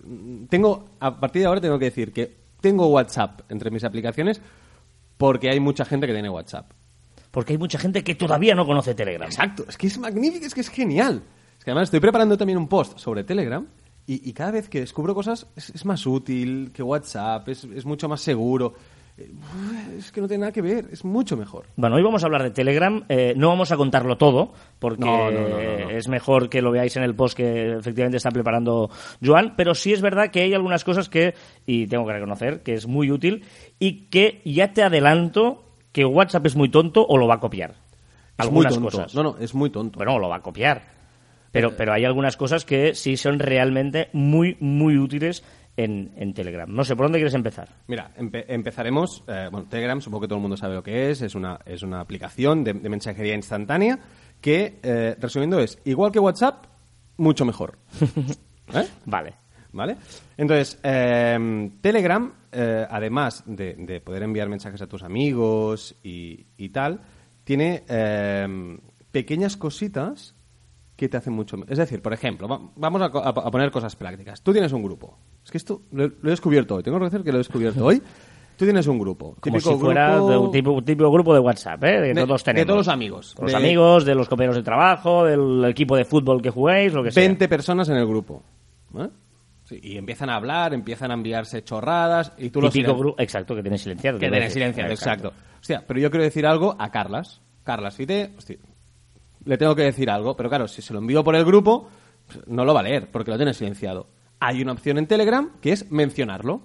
tengo 0.49 0.85
a 0.99 1.19
partir 1.19 1.41
de 1.41 1.47
ahora 1.47 1.59
tengo 1.61 1.77
que 1.77 1.85
decir 1.85 2.13
que 2.13 2.35
tengo 2.61 2.87
WhatsApp 2.87 3.41
entre 3.49 3.69
mis 3.69 3.83
aplicaciones 3.83 4.41
porque 5.17 5.49
hay 5.49 5.59
mucha 5.59 5.83
gente 5.85 6.07
que 6.07 6.13
tiene 6.13 6.29
WhatsApp. 6.29 6.71
Porque 7.31 7.53
hay 7.53 7.59
mucha 7.59 7.77
gente 7.79 8.03
que 8.03 8.15
todavía 8.15 8.55
no 8.55 8.65
conoce 8.65 8.95
Telegram. 8.95 9.27
Exacto, 9.27 9.65
es 9.67 9.77
que 9.77 9.87
es 9.87 9.97
magnífico, 9.99 10.45
es 10.45 10.53
que 10.55 10.61
es 10.61 10.69
genial. 10.69 11.21
Es 11.59 11.65
que 11.65 11.71
además 11.71 11.87
estoy 11.87 11.99
preparando 11.99 12.37
también 12.37 12.57
un 12.57 12.67
post 12.67 12.97
sobre 12.97 13.23
Telegram 13.23 13.65
y, 14.07 14.29
y 14.29 14.33
cada 14.33 14.51
vez 14.51 14.69
que 14.69 14.79
descubro 14.79 15.13
cosas 15.15 15.47
es, 15.55 15.69
es 15.69 15.85
más 15.85 16.05
útil 16.05 16.71
que 16.73 16.83
WhatsApp, 16.83 17.47
es, 17.49 17.63
es 17.65 17.85
mucho 17.85 18.07
más 18.09 18.21
seguro. 18.21 18.73
Eh, 19.17 19.29
Es 19.97 20.11
que 20.11 20.21
no 20.21 20.27
tiene 20.27 20.41
nada 20.41 20.51
que 20.51 20.61
ver, 20.61 20.87
es 20.91 21.03
mucho 21.05 21.35
mejor. 21.37 21.65
Bueno, 21.75 21.97
hoy 21.97 22.01
vamos 22.01 22.23
a 22.23 22.25
hablar 22.27 22.43
de 22.43 22.51
Telegram. 22.51 23.03
Eh, 23.09 23.33
no 23.35 23.49
vamos 23.49 23.71
a 23.71 23.77
contarlo 23.77 24.17
todo, 24.17 24.53
porque 24.79 25.03
No, 25.05 25.29
no, 25.29 25.41
no, 25.41 25.49
no, 25.49 25.79
no. 25.85 25.89
es 25.91 26.07
mejor 26.07 26.49
que 26.49 26.61
lo 26.61 26.71
veáis 26.71 26.95
en 26.97 27.03
el 27.03 27.13
post 27.13 27.35
que 27.37 27.73
efectivamente 27.77 28.17
está 28.17 28.31
preparando 28.31 28.89
Joan. 29.23 29.55
Pero 29.57 29.75
sí 29.75 29.91
es 29.93 30.01
verdad 30.01 30.31
que 30.31 30.41
hay 30.41 30.53
algunas 30.53 30.83
cosas 30.83 31.09
que, 31.09 31.33
y 31.65 31.87
tengo 31.87 32.05
que 32.07 32.13
reconocer, 32.13 32.63
que 32.63 32.73
es 32.73 32.87
muy 32.87 33.11
útil 33.11 33.43
y 33.79 34.05
que 34.07 34.41
ya 34.45 34.71
te 34.73 34.81
adelanto 34.83 35.63
que 35.91 36.05
WhatsApp 36.05 36.45
es 36.45 36.55
muy 36.55 36.69
tonto 36.69 37.05
o 37.05 37.17
lo 37.17 37.27
va 37.27 37.35
a 37.35 37.39
copiar. 37.39 37.71
Es 38.37 38.49
muy 38.49 38.65
Algunas 38.65 38.73
tonto. 38.73 38.89
cosas. 38.89 39.13
No, 39.13 39.23
no, 39.23 39.37
es 39.39 39.53
muy 39.53 39.69
tonto. 39.69 39.97
Bueno, 39.97 40.17
lo 40.17 40.29
va 40.29 40.37
a 40.37 40.41
copiar. 40.41 41.00
Pero, 41.51 41.75
pero 41.75 41.93
hay 41.93 42.05
algunas 42.05 42.37
cosas 42.37 42.63
que 42.65 42.95
sí 42.95 43.17
son 43.17 43.39
realmente 43.39 44.09
muy, 44.13 44.55
muy 44.59 44.97
útiles 44.97 45.43
en, 45.77 46.11
en 46.15 46.33
Telegram. 46.33 46.73
No 46.73 46.83
sé, 46.83 46.95
¿por 46.95 47.05
dónde 47.05 47.19
quieres 47.19 47.33
empezar? 47.33 47.69
Mira, 47.87 48.11
empe- 48.17 48.45
empezaremos. 48.47 49.23
eh, 49.27 49.49
bueno, 49.51 49.67
Telegram, 49.69 49.99
supongo 50.01 50.21
que 50.21 50.27
todo 50.27 50.37
el 50.37 50.41
mundo 50.43 50.57
sabe 50.57 50.75
lo 50.75 50.83
que 50.83 51.09
es. 51.11 51.21
Es 51.21 51.35
una, 51.35 51.59
es 51.65 51.83
una 51.83 51.99
aplicación 51.99 52.63
de, 52.63 52.73
de 52.73 52.89
mensajería 52.89 53.35
instantánea 53.35 53.99
que, 54.39 54.79
eh, 54.81 55.15
resumiendo, 55.19 55.59
es 55.59 55.77
igual 55.85 56.11
que 56.11 56.19
WhatsApp, 56.19 56.65
mucho 57.17 57.43
mejor. 57.45 57.77
¿Eh? 58.73 58.87
Vale. 59.05 59.33
¿Vale? 59.73 59.95
Entonces, 60.37 60.77
eh, 60.83 61.69
Telegram, 61.81 62.33
eh, 62.51 62.85
además 62.89 63.43
de, 63.45 63.75
de 63.75 64.01
poder 64.01 64.23
enviar 64.23 64.49
mensajes 64.49 64.81
a 64.81 64.87
tus 64.87 65.01
amigos 65.03 65.95
y, 66.03 66.45
y 66.57 66.69
tal, 66.69 66.99
tiene 67.45 67.83
eh, 67.87 68.77
pequeñas 69.11 69.55
cositas 69.55 70.35
que 71.01 71.09
te 71.09 71.17
hacen 71.17 71.33
mucho... 71.33 71.57
Es 71.67 71.77
decir, 71.77 72.01
por 72.01 72.13
ejemplo, 72.13 72.47
va- 72.47 72.61
vamos 72.75 73.01
a, 73.01 73.05
a- 73.05 73.29
a 73.29 73.51
poner 73.51 73.71
cosas 73.71 73.95
prácticas. 73.95 74.41
Tú 74.41 74.51
tienes 74.53 74.71
un 74.71 74.83
grupo. 74.83 75.17
Es 75.43 75.51
que 75.51 75.57
esto 75.57 75.81
lo, 75.91 76.07
lo 76.07 76.27
he 76.27 76.29
descubierto 76.29 76.75
hoy. 76.75 76.83
Tengo 76.83 76.97
que 76.99 77.05
decir 77.05 77.23
que 77.23 77.31
lo 77.31 77.37
he 77.37 77.39
descubierto 77.39 77.85
hoy. 77.85 78.01
Tú 78.57 78.65
tienes 78.65 78.85
un 78.87 78.99
grupo. 78.99 79.35
Como 79.39 79.57
Típico 79.57 79.73
si 79.73 79.79
fuera 79.79 80.15
grupo- 80.15 80.29
de 80.29 80.37
un 80.37 80.51
tipo, 80.51 80.71
un 80.71 80.85
típico 80.85 81.11
grupo 81.11 81.33
de 81.33 81.39
WhatsApp, 81.39 81.83
¿eh? 81.83 81.99
De 82.01 82.07
que 82.09 82.13
De- 82.13 82.25
todos 82.27 82.41
de 82.43 82.45
tenemos. 82.45 82.67
todos 82.67 82.77
los 82.77 82.87
amigos. 82.87 83.33
Con 83.35 83.45
los 83.45 83.51
De- 83.53 83.57
amigos, 83.57 84.05
de 84.05 84.15
los 84.15 84.29
compañeros 84.29 84.55
de 84.55 84.63
trabajo, 84.63 85.25
del 85.25 85.65
equipo 85.65 85.95
de 85.95 86.05
fútbol 86.05 86.41
que 86.41 86.51
juguéis, 86.51 86.93
lo 86.93 87.03
que 87.03 87.11
sea. 87.11 87.21
20 87.23 87.47
personas 87.49 87.89
en 87.89 87.97
el 87.97 88.05
grupo. 88.05 88.43
¿eh? 88.97 89.09
Sí, 89.63 89.79
y 89.81 89.97
empiezan 89.97 90.29
a 90.29 90.35
hablar, 90.35 90.73
empiezan 90.73 91.11
a 91.11 91.13
enviarse 91.15 91.63
chorradas 91.63 92.33
y 92.37 92.49
tú 92.51 92.61
lo 92.61 92.69
Típico 92.69 92.95
grupo, 92.95 93.21
exacto, 93.21 93.55
que 93.55 93.61
tiene 93.63 93.77
silenciado. 93.77 94.17
Que 94.17 94.21
quiero 94.27 94.33
tiene 94.33 94.45
decir. 94.45 94.61
silenciado, 94.61 94.91
exacto. 94.91 95.33
Hostia, 95.59 95.83
pero 95.87 95.99
yo 95.99 96.11
quiero 96.11 96.23
decir 96.23 96.45
algo 96.45 96.75
a 96.77 96.91
Carlas. 96.91 97.41
Carlas, 97.63 97.95
Fite, 97.95 98.33
hostia, 98.37 98.57
le 99.45 99.57
tengo 99.57 99.75
que 99.75 99.83
decir 99.83 100.09
algo, 100.09 100.35
pero 100.35 100.49
claro, 100.49 100.67
si 100.67 100.81
se 100.81 100.93
lo 100.93 100.99
envío 100.99 101.23
por 101.23 101.35
el 101.35 101.45
grupo, 101.45 101.89
no 102.47 102.65
lo 102.65 102.73
va 102.73 102.81
a 102.81 102.83
leer, 102.83 103.09
porque 103.11 103.31
lo 103.31 103.37
tiene 103.37 103.53
silenciado. 103.53 104.07
Hay 104.39 104.61
una 104.61 104.71
opción 104.71 104.97
en 104.97 105.07
Telegram 105.07 105.51
que 105.61 105.71
es 105.71 105.91
mencionarlo. 105.91 106.61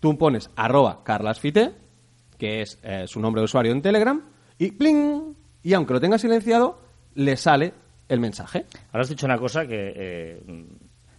Tú 0.00 0.16
pones 0.16 0.50
arroba 0.56 1.02
carlasfite, 1.04 1.72
que 2.38 2.62
es 2.62 2.78
eh, 2.82 3.04
su 3.06 3.20
nombre 3.20 3.40
de 3.40 3.44
usuario 3.44 3.72
en 3.72 3.82
Telegram, 3.82 4.22
y 4.58 4.72
pling, 4.72 5.36
y 5.62 5.74
aunque 5.74 5.94
lo 5.94 6.00
tenga 6.00 6.18
silenciado, 6.18 6.80
le 7.14 7.36
sale 7.36 7.74
el 8.08 8.20
mensaje. 8.20 8.66
Ahora 8.92 9.02
has 9.02 9.08
dicho 9.08 9.26
una 9.26 9.38
cosa 9.38 9.66
que... 9.66 9.92
eh, 9.94 10.66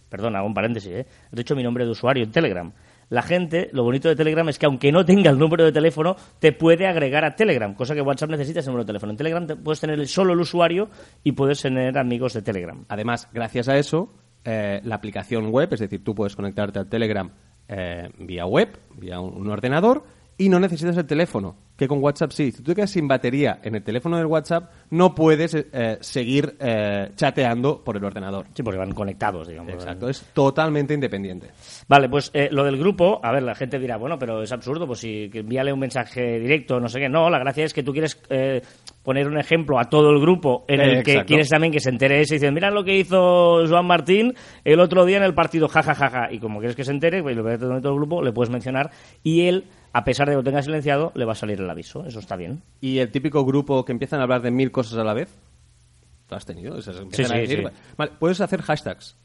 perdona, 0.08 0.42
un 0.42 0.52
paréntesis, 0.52 0.92
¿eh? 0.92 1.06
Has 1.26 1.36
dicho 1.36 1.56
mi 1.56 1.62
nombre 1.62 1.86
de 1.86 1.90
usuario 1.90 2.22
en 2.22 2.30
Telegram. 2.30 2.70
La 3.12 3.20
gente, 3.20 3.68
lo 3.72 3.84
bonito 3.84 4.08
de 4.08 4.16
Telegram 4.16 4.48
es 4.48 4.58
que 4.58 4.64
aunque 4.64 4.90
no 4.90 5.04
tenga 5.04 5.30
el 5.30 5.38
número 5.38 5.64
de 5.64 5.72
teléfono, 5.72 6.16
te 6.38 6.52
puede 6.52 6.86
agregar 6.86 7.26
a 7.26 7.36
Telegram, 7.36 7.74
cosa 7.74 7.94
que 7.94 8.00
WhatsApp 8.00 8.30
necesita 8.30 8.60
ese 8.60 8.70
número 8.70 8.84
de 8.84 8.86
teléfono. 8.86 9.10
En 9.12 9.18
Telegram 9.18 9.46
te- 9.46 9.56
puedes 9.56 9.80
tener 9.80 10.08
solo 10.08 10.32
el 10.32 10.40
usuario 10.40 10.88
y 11.22 11.32
puedes 11.32 11.60
tener 11.60 11.98
amigos 11.98 12.32
de 12.32 12.40
Telegram. 12.40 12.84
Además, 12.88 13.28
gracias 13.30 13.68
a 13.68 13.76
eso, 13.76 14.14
eh, 14.46 14.80
la 14.84 14.94
aplicación 14.94 15.50
web, 15.50 15.68
es 15.74 15.80
decir, 15.80 16.02
tú 16.02 16.14
puedes 16.14 16.34
conectarte 16.34 16.78
al 16.78 16.88
Telegram 16.88 17.30
eh, 17.68 18.08
vía 18.18 18.46
web, 18.46 18.78
vía 18.96 19.20
un 19.20 19.46
ordenador, 19.50 20.04
y 20.42 20.48
no 20.48 20.58
necesitas 20.58 20.96
el 20.96 21.06
teléfono, 21.06 21.54
que 21.76 21.86
con 21.86 22.02
WhatsApp 22.02 22.32
sí. 22.32 22.50
Si 22.50 22.58
tú 22.58 22.70
te 22.70 22.74
quedas 22.74 22.90
sin 22.90 23.06
batería 23.06 23.60
en 23.62 23.76
el 23.76 23.82
teléfono 23.84 24.16
del 24.16 24.26
WhatsApp, 24.26 24.70
no 24.90 25.14
puedes 25.14 25.54
eh, 25.54 25.98
seguir 26.00 26.56
eh, 26.58 27.10
chateando 27.14 27.82
por 27.84 27.96
el 27.96 28.04
ordenador. 28.04 28.46
Sí, 28.52 28.64
porque 28.64 28.78
van 28.78 28.92
conectados, 28.92 29.46
digamos. 29.46 29.72
Exacto, 29.72 30.08
es 30.08 30.20
totalmente 30.32 30.94
independiente. 30.94 31.50
Vale, 31.86 32.08
pues 32.08 32.30
eh, 32.34 32.48
lo 32.50 32.64
del 32.64 32.76
grupo, 32.76 33.20
a 33.22 33.30
ver, 33.30 33.44
la 33.44 33.54
gente 33.54 33.78
dirá, 33.78 33.96
bueno, 33.98 34.18
pero 34.18 34.42
es 34.42 34.50
absurdo, 34.50 34.86
pues 34.86 34.98
si 34.98 35.30
envíale 35.32 35.72
un 35.72 35.78
mensaje 35.78 36.40
directo, 36.40 36.80
no 36.80 36.88
sé 36.88 36.98
qué. 36.98 37.08
No, 37.08 37.30
la 37.30 37.38
gracia 37.38 37.64
es 37.64 37.72
que 37.72 37.84
tú 37.84 37.92
quieres 37.92 38.20
eh, 38.28 38.62
poner 39.04 39.28
un 39.28 39.38
ejemplo 39.38 39.78
a 39.78 39.84
todo 39.84 40.10
el 40.10 40.20
grupo 40.20 40.64
en 40.66 40.80
el 40.80 40.90
Eh, 40.90 41.02
que 41.04 41.12
exacto. 41.12 41.28
quieres 41.28 41.48
también 41.48 41.72
que 41.72 41.80
se 41.80 41.90
entere 41.90 42.20
ese 42.20 42.34
y 42.34 42.38
dicen, 42.38 42.52
mira 42.54 42.70
lo 42.70 42.82
que 42.82 42.96
hizo 42.96 43.64
Joan 43.66 43.86
Martín 43.86 44.34
el 44.64 44.80
otro 44.80 45.04
día 45.04 45.18
en 45.18 45.22
el 45.22 45.34
partido, 45.34 45.68
jajajaja. 45.68 46.10
Ja, 46.10 46.10
ja, 46.10 46.26
ja". 46.26 46.32
Y 46.32 46.38
como 46.40 46.58
quieres 46.58 46.74
que 46.74 46.84
se 46.84 46.90
entere, 46.90 47.22
pues 47.22 47.36
lo 47.36 47.44
ves 47.44 47.60
todo 47.60 47.74
el 47.76 47.96
grupo, 47.96 48.22
le 48.22 48.32
puedes 48.32 48.50
mencionar 48.50 48.90
y 49.22 49.46
él, 49.46 49.64
a 49.92 50.04
pesar 50.04 50.26
de 50.28 50.32
que 50.32 50.36
lo 50.36 50.42
tenga 50.44 50.62
silenciado, 50.62 51.12
le 51.14 51.24
va 51.24 51.32
a 51.32 51.36
salir 51.36 51.60
el 51.60 51.68
aviso. 51.68 52.04
Eso 52.06 52.18
está 52.18 52.36
bien. 52.36 52.62
Y 52.80 52.98
el 52.98 53.10
típico 53.10 53.44
grupo 53.44 53.84
que 53.84 53.92
empiezan 53.92 54.20
a 54.20 54.24
hablar 54.24 54.42
de 54.42 54.50
mil 54.50 54.70
cosas 54.70 54.98
a 54.98 55.04
la 55.04 55.14
vez, 55.14 55.28
¿lo 56.30 56.36
has 56.36 56.46
tenido? 56.46 56.80
Sí, 56.80 56.90
a 56.90 56.94
decir- 56.94 57.68
sí. 57.68 57.76
Vale, 57.96 58.12
puedes 58.18 58.40
hacer 58.40 58.62
hashtags. 58.62 59.16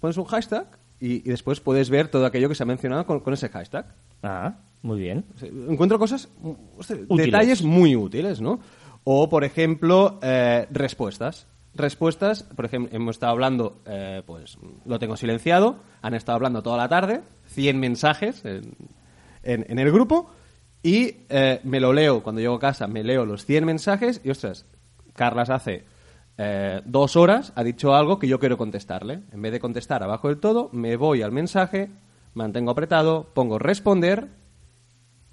Pones 0.00 0.16
un 0.18 0.24
hashtag 0.24 0.66
y, 1.00 1.14
y 1.16 1.30
después 1.30 1.60
puedes 1.60 1.88
ver 1.90 2.08
todo 2.08 2.26
aquello 2.26 2.48
que 2.48 2.54
se 2.54 2.62
ha 2.62 2.66
mencionado 2.66 3.06
con- 3.06 3.20
con 3.20 3.32
ese 3.34 3.48
hashtag. 3.48 3.86
Ah, 4.22 4.56
muy 4.82 4.98
bien. 5.00 5.24
Encuentro 5.68 5.98
cosas, 5.98 6.28
hostia, 6.76 6.96
detalles 7.26 7.62
muy 7.62 7.96
útiles, 7.96 8.40
¿no? 8.40 8.60
O, 9.04 9.28
por 9.28 9.44
ejemplo, 9.44 10.18
eh, 10.22 10.66
respuestas. 10.70 11.46
Respuestas, 11.74 12.42
por 12.42 12.66
ejemplo, 12.66 12.94
hemos 12.94 13.16
estado 13.16 13.32
hablando, 13.32 13.80
eh, 13.86 14.22
pues 14.26 14.58
lo 14.84 14.98
tengo 14.98 15.16
silenciado, 15.16 15.76
han 16.02 16.12
estado 16.14 16.36
hablando 16.36 16.62
toda 16.62 16.76
la 16.76 16.88
tarde, 16.88 17.22
100 17.46 17.80
mensajes 17.80 18.44
en, 18.44 18.74
en- 19.42 19.64
en 19.68 19.78
el 19.78 19.90
grupo, 19.92 20.30
y 20.82 21.16
eh, 21.28 21.60
me 21.64 21.80
lo 21.80 21.92
leo, 21.92 22.22
cuando 22.22 22.40
llego 22.40 22.54
a 22.56 22.60
casa, 22.60 22.86
me 22.88 23.04
leo 23.04 23.24
los 23.24 23.44
100 23.44 23.64
mensajes, 23.64 24.20
y 24.24 24.30
ostras, 24.30 24.66
Carlas 25.14 25.50
hace 25.50 25.84
eh, 26.38 26.80
dos 26.86 27.14
horas 27.16 27.52
ha 27.56 27.62
dicho 27.62 27.94
algo 27.94 28.18
que 28.18 28.26
yo 28.26 28.38
quiero 28.40 28.56
contestarle. 28.56 29.20
En 29.32 29.42
vez 29.42 29.52
de 29.52 29.60
contestar 29.60 30.02
abajo 30.02 30.28
del 30.28 30.38
todo, 30.38 30.70
me 30.72 30.96
voy 30.96 31.20
al 31.22 31.30
mensaje, 31.30 31.90
mantengo 32.34 32.70
apretado, 32.70 33.28
pongo 33.34 33.58
responder 33.58 34.28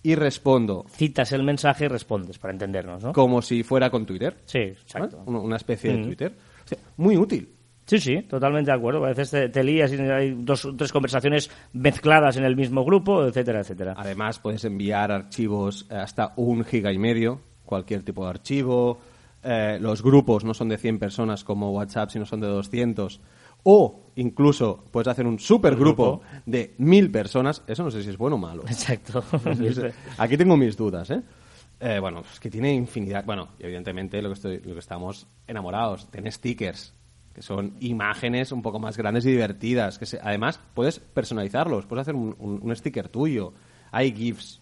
y 0.03 0.15
respondo 0.15 0.85
Citas 0.89 1.31
el 1.31 1.43
mensaje 1.43 1.85
y 1.85 1.87
respondes, 1.87 2.37
para 2.37 2.53
entendernos, 2.53 3.03
¿no? 3.03 3.13
como 3.13 3.41
si 3.41 3.63
fuera 3.63 3.89
con 3.89 4.05
Twitter. 4.05 4.37
Sí, 4.45 4.59
exacto. 4.59 5.23
Una, 5.25 5.39
una 5.39 5.55
especie 5.55 5.91
de 5.93 5.97
Mm. 5.99 6.03
Twitter. 6.05 6.37
Muy 6.97 7.17
útil. 7.17 7.49
Sí, 7.89 7.97
sí, 7.97 8.21
totalmente 8.21 8.69
de 8.69 8.77
acuerdo. 8.77 9.03
A 9.03 9.07
veces 9.07 9.31
te, 9.31 9.49
te 9.49 9.63
lías 9.63 9.91
y 9.91 9.95
hay 9.95 10.35
dos 10.37 10.63
o 10.63 10.75
tres 10.75 10.91
conversaciones 10.91 11.49
mezcladas 11.73 12.37
en 12.37 12.43
el 12.43 12.55
mismo 12.55 12.85
grupo, 12.85 13.25
etcétera, 13.25 13.61
etcétera. 13.61 13.95
Además, 13.97 14.37
puedes 14.37 14.63
enviar 14.63 15.11
archivos 15.11 15.87
hasta 15.89 16.33
un 16.35 16.63
giga 16.63 16.93
y 16.93 16.99
medio, 16.99 17.41
cualquier 17.65 18.03
tipo 18.03 18.25
de 18.25 18.29
archivo. 18.29 18.99
Eh, 19.41 19.79
los 19.81 20.03
grupos 20.03 20.43
no 20.43 20.53
son 20.53 20.69
de 20.69 20.77
100 20.77 20.99
personas 20.99 21.43
como 21.43 21.71
WhatsApp, 21.71 22.11
sino 22.11 22.27
son 22.27 22.41
de 22.41 22.47
200. 22.47 23.21
O 23.63 24.11
incluso 24.17 24.85
puedes 24.91 25.07
hacer 25.07 25.25
un 25.25 25.39
supergrupo 25.39 26.19
grupo. 26.19 26.41
de 26.45 26.75
1000 26.77 27.09
personas. 27.09 27.63
Eso 27.65 27.83
no 27.83 27.89
sé 27.89 28.03
si 28.03 28.11
es 28.11 28.17
bueno 28.19 28.35
o 28.35 28.39
malo. 28.39 28.65
Exacto. 28.67 29.23
Aquí 30.19 30.37
tengo 30.37 30.55
mis 30.55 30.77
dudas, 30.77 31.09
¿eh? 31.09 31.23
Eh, 31.79 31.97
bueno, 31.99 32.21
es 32.31 32.39
que 32.39 32.51
tiene 32.51 32.71
infinidad. 32.71 33.25
Bueno, 33.25 33.49
evidentemente 33.57 34.21
lo 34.21 34.29
que, 34.29 34.33
estoy, 34.33 34.59
lo 34.59 34.73
que 34.73 34.79
estamos 34.79 35.25
enamorados. 35.47 36.07
Tiene 36.11 36.29
stickers, 36.31 36.93
que 37.39 37.43
son 37.43 37.73
imágenes 37.79 38.51
un 38.51 38.61
poco 38.61 38.79
más 38.79 38.97
grandes 38.97 39.25
y 39.25 39.31
divertidas. 39.31 39.97
que 39.97 40.05
se- 40.05 40.19
Además, 40.21 40.59
puedes 40.73 40.99
personalizarlos. 40.99 41.85
Puedes 41.85 42.01
hacer 42.01 42.13
un, 42.15 42.35
un- 42.37 42.59
un 42.61 42.75
sticker 42.75 43.07
tuyo. 43.07 43.53
Hay 43.93 44.11
GIFs. 44.11 44.61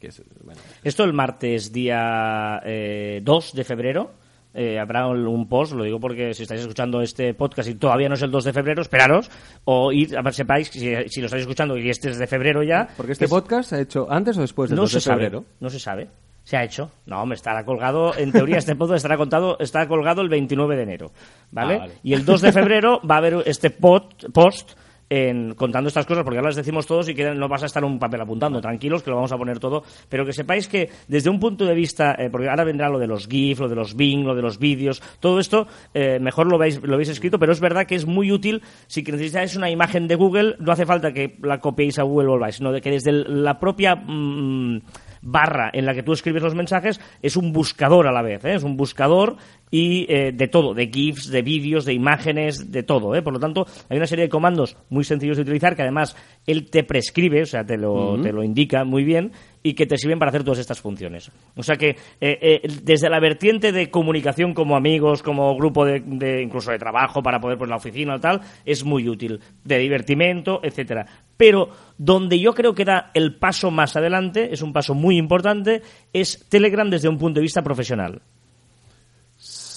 Que 0.00 0.06
es, 0.06 0.22
bueno, 0.42 0.58
Esto 0.82 1.04
el 1.04 1.12
martes 1.12 1.70
día 1.70 2.62
eh, 2.64 3.20
2 3.22 3.52
de 3.52 3.64
febrero. 3.64 4.10
eh, 4.54 4.78
habrá 4.78 5.06
un 5.06 5.46
post, 5.50 5.74
lo 5.74 5.84
digo 5.84 6.00
porque 6.00 6.32
si 6.32 6.44
estáis 6.44 6.62
escuchando 6.62 7.02
este 7.02 7.34
podcast 7.34 7.68
y 7.68 7.74
todavía 7.74 8.08
no 8.08 8.14
es 8.14 8.22
el 8.22 8.30
2 8.30 8.44
de 8.44 8.52
febrero, 8.54 8.80
esperaros, 8.80 9.30
o 9.64 9.92
ir, 9.92 10.16
a 10.16 10.22
ver, 10.22 10.32
sepáis, 10.32 10.68
si, 10.68 10.80
si 11.08 11.20
lo 11.20 11.26
estáis 11.26 11.42
escuchando 11.42 11.76
y 11.76 11.90
este 11.90 12.08
es 12.08 12.18
de 12.18 12.26
febrero 12.26 12.62
ya, 12.62 12.88
porque 12.96 13.12
este 13.12 13.26
es- 13.26 13.30
podcast 13.30 13.68
se 13.68 13.76
ha 13.76 13.80
hecho 13.80 14.10
antes 14.10 14.38
o 14.38 14.40
después 14.40 14.70
del 14.70 14.76
no 14.76 14.82
2 14.84 14.90
se 14.92 14.96
de 14.96 15.00
sabe, 15.02 15.16
febrero. 15.24 15.44
no 15.60 15.68
se 15.68 15.78
sabe. 15.78 16.08
Se 16.48 16.56
ha 16.56 16.64
hecho. 16.64 16.90
No, 17.04 17.26
me 17.26 17.34
estará 17.34 17.62
colgado. 17.62 18.16
En 18.16 18.32
teoría, 18.32 18.56
este 18.56 18.74
podcast 18.74 18.96
estará 18.96 19.18
contado, 19.18 19.58
está 19.60 19.86
colgado 19.86 20.22
el 20.22 20.30
29 20.30 20.76
de 20.76 20.82
enero. 20.82 21.12
¿vale? 21.50 21.74
Ah, 21.74 21.78
vale. 21.80 21.92
Y 22.02 22.14
el 22.14 22.24
2 22.24 22.40
de 22.40 22.52
febrero 22.52 23.02
va 23.06 23.16
a 23.16 23.18
haber 23.18 23.42
este 23.44 23.68
post 23.68 24.72
en, 25.10 25.52
contando 25.56 25.88
estas 25.88 26.06
cosas, 26.06 26.24
porque 26.24 26.38
ahora 26.38 26.48
las 26.48 26.56
decimos 26.56 26.86
todos 26.86 27.06
y 27.10 27.14
que 27.14 27.34
no 27.34 27.48
vas 27.48 27.64
a 27.64 27.66
estar 27.66 27.84
un 27.84 27.98
papel 27.98 28.22
apuntando. 28.22 28.62
Tranquilos, 28.62 29.02
que 29.02 29.10
lo 29.10 29.16
vamos 29.16 29.30
a 29.30 29.36
poner 29.36 29.58
todo. 29.58 29.84
Pero 30.08 30.24
que 30.24 30.32
sepáis 30.32 30.68
que 30.68 30.88
desde 31.06 31.28
un 31.28 31.38
punto 31.38 31.66
de 31.66 31.74
vista, 31.74 32.14
eh, 32.18 32.30
porque 32.32 32.48
ahora 32.48 32.64
vendrá 32.64 32.88
lo 32.88 32.98
de 32.98 33.06
los 33.06 33.28
GIF, 33.28 33.60
lo 33.60 33.68
de 33.68 33.74
los 33.74 33.94
Bing, 33.94 34.24
lo 34.24 34.34
de 34.34 34.40
los 34.40 34.58
vídeos, 34.58 35.02
todo 35.20 35.40
esto, 35.40 35.66
eh, 35.92 36.18
mejor 36.18 36.46
lo 36.46 36.56
veis, 36.56 36.80
lo 36.82 36.96
veis 36.96 37.10
escrito, 37.10 37.38
pero 37.38 37.52
es 37.52 37.60
verdad 37.60 37.84
que 37.84 37.94
es 37.94 38.06
muy 38.06 38.32
útil 38.32 38.62
si 38.86 39.04
que 39.04 39.12
necesitáis 39.12 39.54
una 39.54 39.68
imagen 39.68 40.08
de 40.08 40.14
Google, 40.14 40.56
no 40.60 40.72
hace 40.72 40.86
falta 40.86 41.12
que 41.12 41.36
la 41.42 41.58
copiéis 41.58 41.98
a 41.98 42.04
Google 42.04 42.28
o 42.28 42.30
volváis, 42.30 42.54
sino 42.54 42.72
de 42.72 42.80
que 42.80 42.90
desde 42.90 43.12
la 43.12 43.60
propia 43.60 43.96
mm, 43.96 44.80
barra 45.22 45.70
en 45.72 45.86
la 45.86 45.94
que 45.94 46.02
tú 46.02 46.12
escribes 46.12 46.42
los 46.42 46.54
mensajes 46.54 47.00
es 47.22 47.36
un 47.36 47.52
buscador 47.52 48.06
a 48.06 48.12
la 48.12 48.22
vez, 48.22 48.44
¿eh? 48.44 48.54
es 48.54 48.62
un 48.62 48.76
buscador 48.76 49.36
y 49.70 50.06
eh, 50.12 50.32
de 50.32 50.48
todo, 50.48 50.74
de 50.74 50.86
GIFs, 50.88 51.30
de 51.30 51.42
vídeos, 51.42 51.84
de 51.84 51.92
imágenes, 51.92 52.70
de 52.72 52.82
todo. 52.82 53.14
¿eh? 53.14 53.22
Por 53.22 53.32
lo 53.34 53.38
tanto, 53.40 53.66
hay 53.88 53.96
una 53.96 54.06
serie 54.06 54.24
de 54.24 54.28
comandos 54.30 54.76
muy 54.88 55.04
sencillos 55.04 55.36
de 55.36 55.42
utilizar 55.42 55.76
que 55.76 55.82
además 55.82 56.16
él 56.46 56.70
te 56.70 56.84
prescribe, 56.84 57.42
o 57.42 57.46
sea, 57.46 57.64
te 57.64 57.76
lo, 57.76 58.20
te 58.22 58.32
lo 58.32 58.42
indica 58.42 58.84
muy 58.84 59.04
bien 59.04 59.32
y 59.62 59.74
que 59.74 59.86
te 59.86 59.98
sirven 59.98 60.18
para 60.18 60.30
hacer 60.30 60.44
todas 60.44 60.60
estas 60.60 60.80
funciones. 60.80 61.30
O 61.56 61.62
sea 61.62 61.76
que 61.76 61.90
eh, 61.90 61.96
eh, 62.20 62.60
desde 62.82 63.10
la 63.10 63.20
vertiente 63.20 63.72
de 63.72 63.90
comunicación 63.90 64.54
como 64.54 64.76
amigos, 64.76 65.22
como 65.22 65.54
grupo 65.56 65.84
de, 65.84 66.00
de- 66.04 66.42
incluso 66.42 66.70
de 66.70 66.78
trabajo 66.78 67.22
para 67.22 67.40
poder 67.40 67.58
pues 67.58 67.68
la 67.68 67.76
oficina 67.76 68.14
o 68.14 68.20
tal, 68.20 68.40
es 68.64 68.84
muy 68.84 69.08
útil, 69.08 69.40
de 69.64 69.78
divertimento, 69.78 70.60
etcétera. 70.62 71.06
Pero 71.36 71.68
donde 71.98 72.38
yo 72.40 72.54
creo 72.54 72.74
que 72.74 72.84
da 72.84 73.10
el 73.14 73.36
paso 73.36 73.70
más 73.70 73.96
adelante, 73.96 74.48
es 74.52 74.62
un 74.62 74.72
paso 74.72 74.94
muy 74.94 75.18
importante, 75.18 75.82
es 76.12 76.46
Telegram 76.48 76.88
desde 76.88 77.08
un 77.08 77.18
punto 77.18 77.38
de 77.40 77.42
vista 77.44 77.62
profesional. 77.62 78.22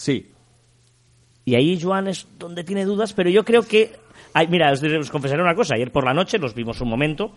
Sí. 0.01 0.31
Y 1.45 1.53
ahí 1.53 1.79
Joan 1.79 2.07
es 2.07 2.27
donde 2.39 2.63
tiene 2.63 2.85
dudas, 2.85 3.13
pero 3.13 3.29
yo 3.29 3.45
creo 3.45 3.61
que... 3.61 3.91
Ay, 4.33 4.47
mira, 4.47 4.71
os, 4.71 4.81
os 4.81 5.11
confesaré 5.11 5.43
una 5.43 5.53
cosa. 5.53 5.75
Ayer 5.75 5.91
por 5.91 6.05
la 6.05 6.13
noche 6.13 6.39
los 6.39 6.55
vimos 6.55 6.81
un 6.81 6.89
momento. 6.89 7.31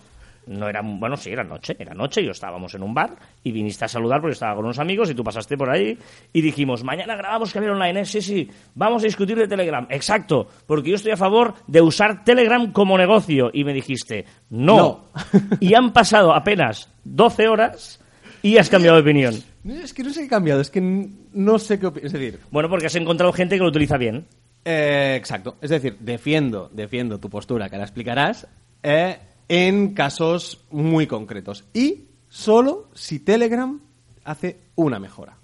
No 0.46 0.66
era... 0.66 0.80
Bueno, 0.82 1.14
sí, 1.18 1.28
era 1.28 1.44
noche. 1.44 1.76
Era 1.78 1.92
noche. 1.92 2.24
Yo 2.24 2.30
estábamos 2.30 2.74
en 2.74 2.82
un 2.82 2.94
bar 2.94 3.16
y 3.42 3.52
viniste 3.52 3.84
a 3.84 3.88
saludar 3.88 4.22
porque 4.22 4.32
estaba 4.32 4.54
con 4.54 4.64
unos 4.64 4.78
amigos 4.78 5.10
y 5.10 5.14
tú 5.14 5.22
pasaste 5.22 5.58
por 5.58 5.68
ahí 5.68 5.98
y 6.32 6.40
dijimos, 6.40 6.82
mañana 6.84 7.16
grabamos 7.16 7.52
que 7.52 7.58
había 7.58 7.72
online. 7.72 8.00
¿eh? 8.00 8.04
Sí, 8.06 8.22
sí. 8.22 8.50
Vamos 8.74 9.02
a 9.02 9.06
discutir 9.06 9.36
de 9.36 9.46
Telegram. 9.46 9.86
Exacto. 9.90 10.48
Porque 10.66 10.88
yo 10.88 10.96
estoy 10.96 11.12
a 11.12 11.18
favor 11.18 11.52
de 11.66 11.82
usar 11.82 12.24
Telegram 12.24 12.72
como 12.72 12.96
negocio. 12.96 13.50
Y 13.52 13.64
me 13.64 13.74
dijiste, 13.74 14.24
no. 14.48 14.76
No. 14.76 15.04
y 15.60 15.74
han 15.74 15.92
pasado 15.92 16.34
apenas 16.34 16.90
12 17.04 17.46
horas 17.46 18.00
y 18.44 18.58
has 18.58 18.68
cambiado 18.68 18.96
de 18.96 19.02
opinión. 19.02 19.34
Es 19.68 19.92
que 19.94 20.02
no 20.04 20.10
sé 20.10 20.20
qué 20.20 20.26
he 20.26 20.28
cambiado, 20.28 20.60
es 20.60 20.70
que 20.70 20.80
no 20.80 21.58
sé 21.58 21.78
qué 21.80 21.86
opi- 21.86 22.00
Es 22.04 22.12
decir, 22.12 22.38
Bueno, 22.50 22.68
porque 22.68 22.86
has 22.86 22.94
encontrado 22.94 23.32
gente 23.32 23.56
que 23.56 23.62
lo 23.62 23.68
utiliza 23.70 23.96
bien. 23.96 24.26
Eh, 24.64 25.14
exacto. 25.18 25.56
Es 25.60 25.70
decir, 25.70 25.96
defiendo, 26.00 26.70
defiendo 26.72 27.18
tu 27.18 27.28
postura, 27.30 27.68
que 27.70 27.76
la 27.78 27.84
explicarás, 27.84 28.46
eh, 28.82 29.18
en 29.48 29.94
casos 29.94 30.64
muy 30.70 31.06
concretos. 31.06 31.64
Y 31.74 32.04
solo 32.28 32.90
si 32.94 33.20
Telegram 33.20 33.80
hace 34.24 34.58
una 34.74 34.98
mejora. 34.98 35.36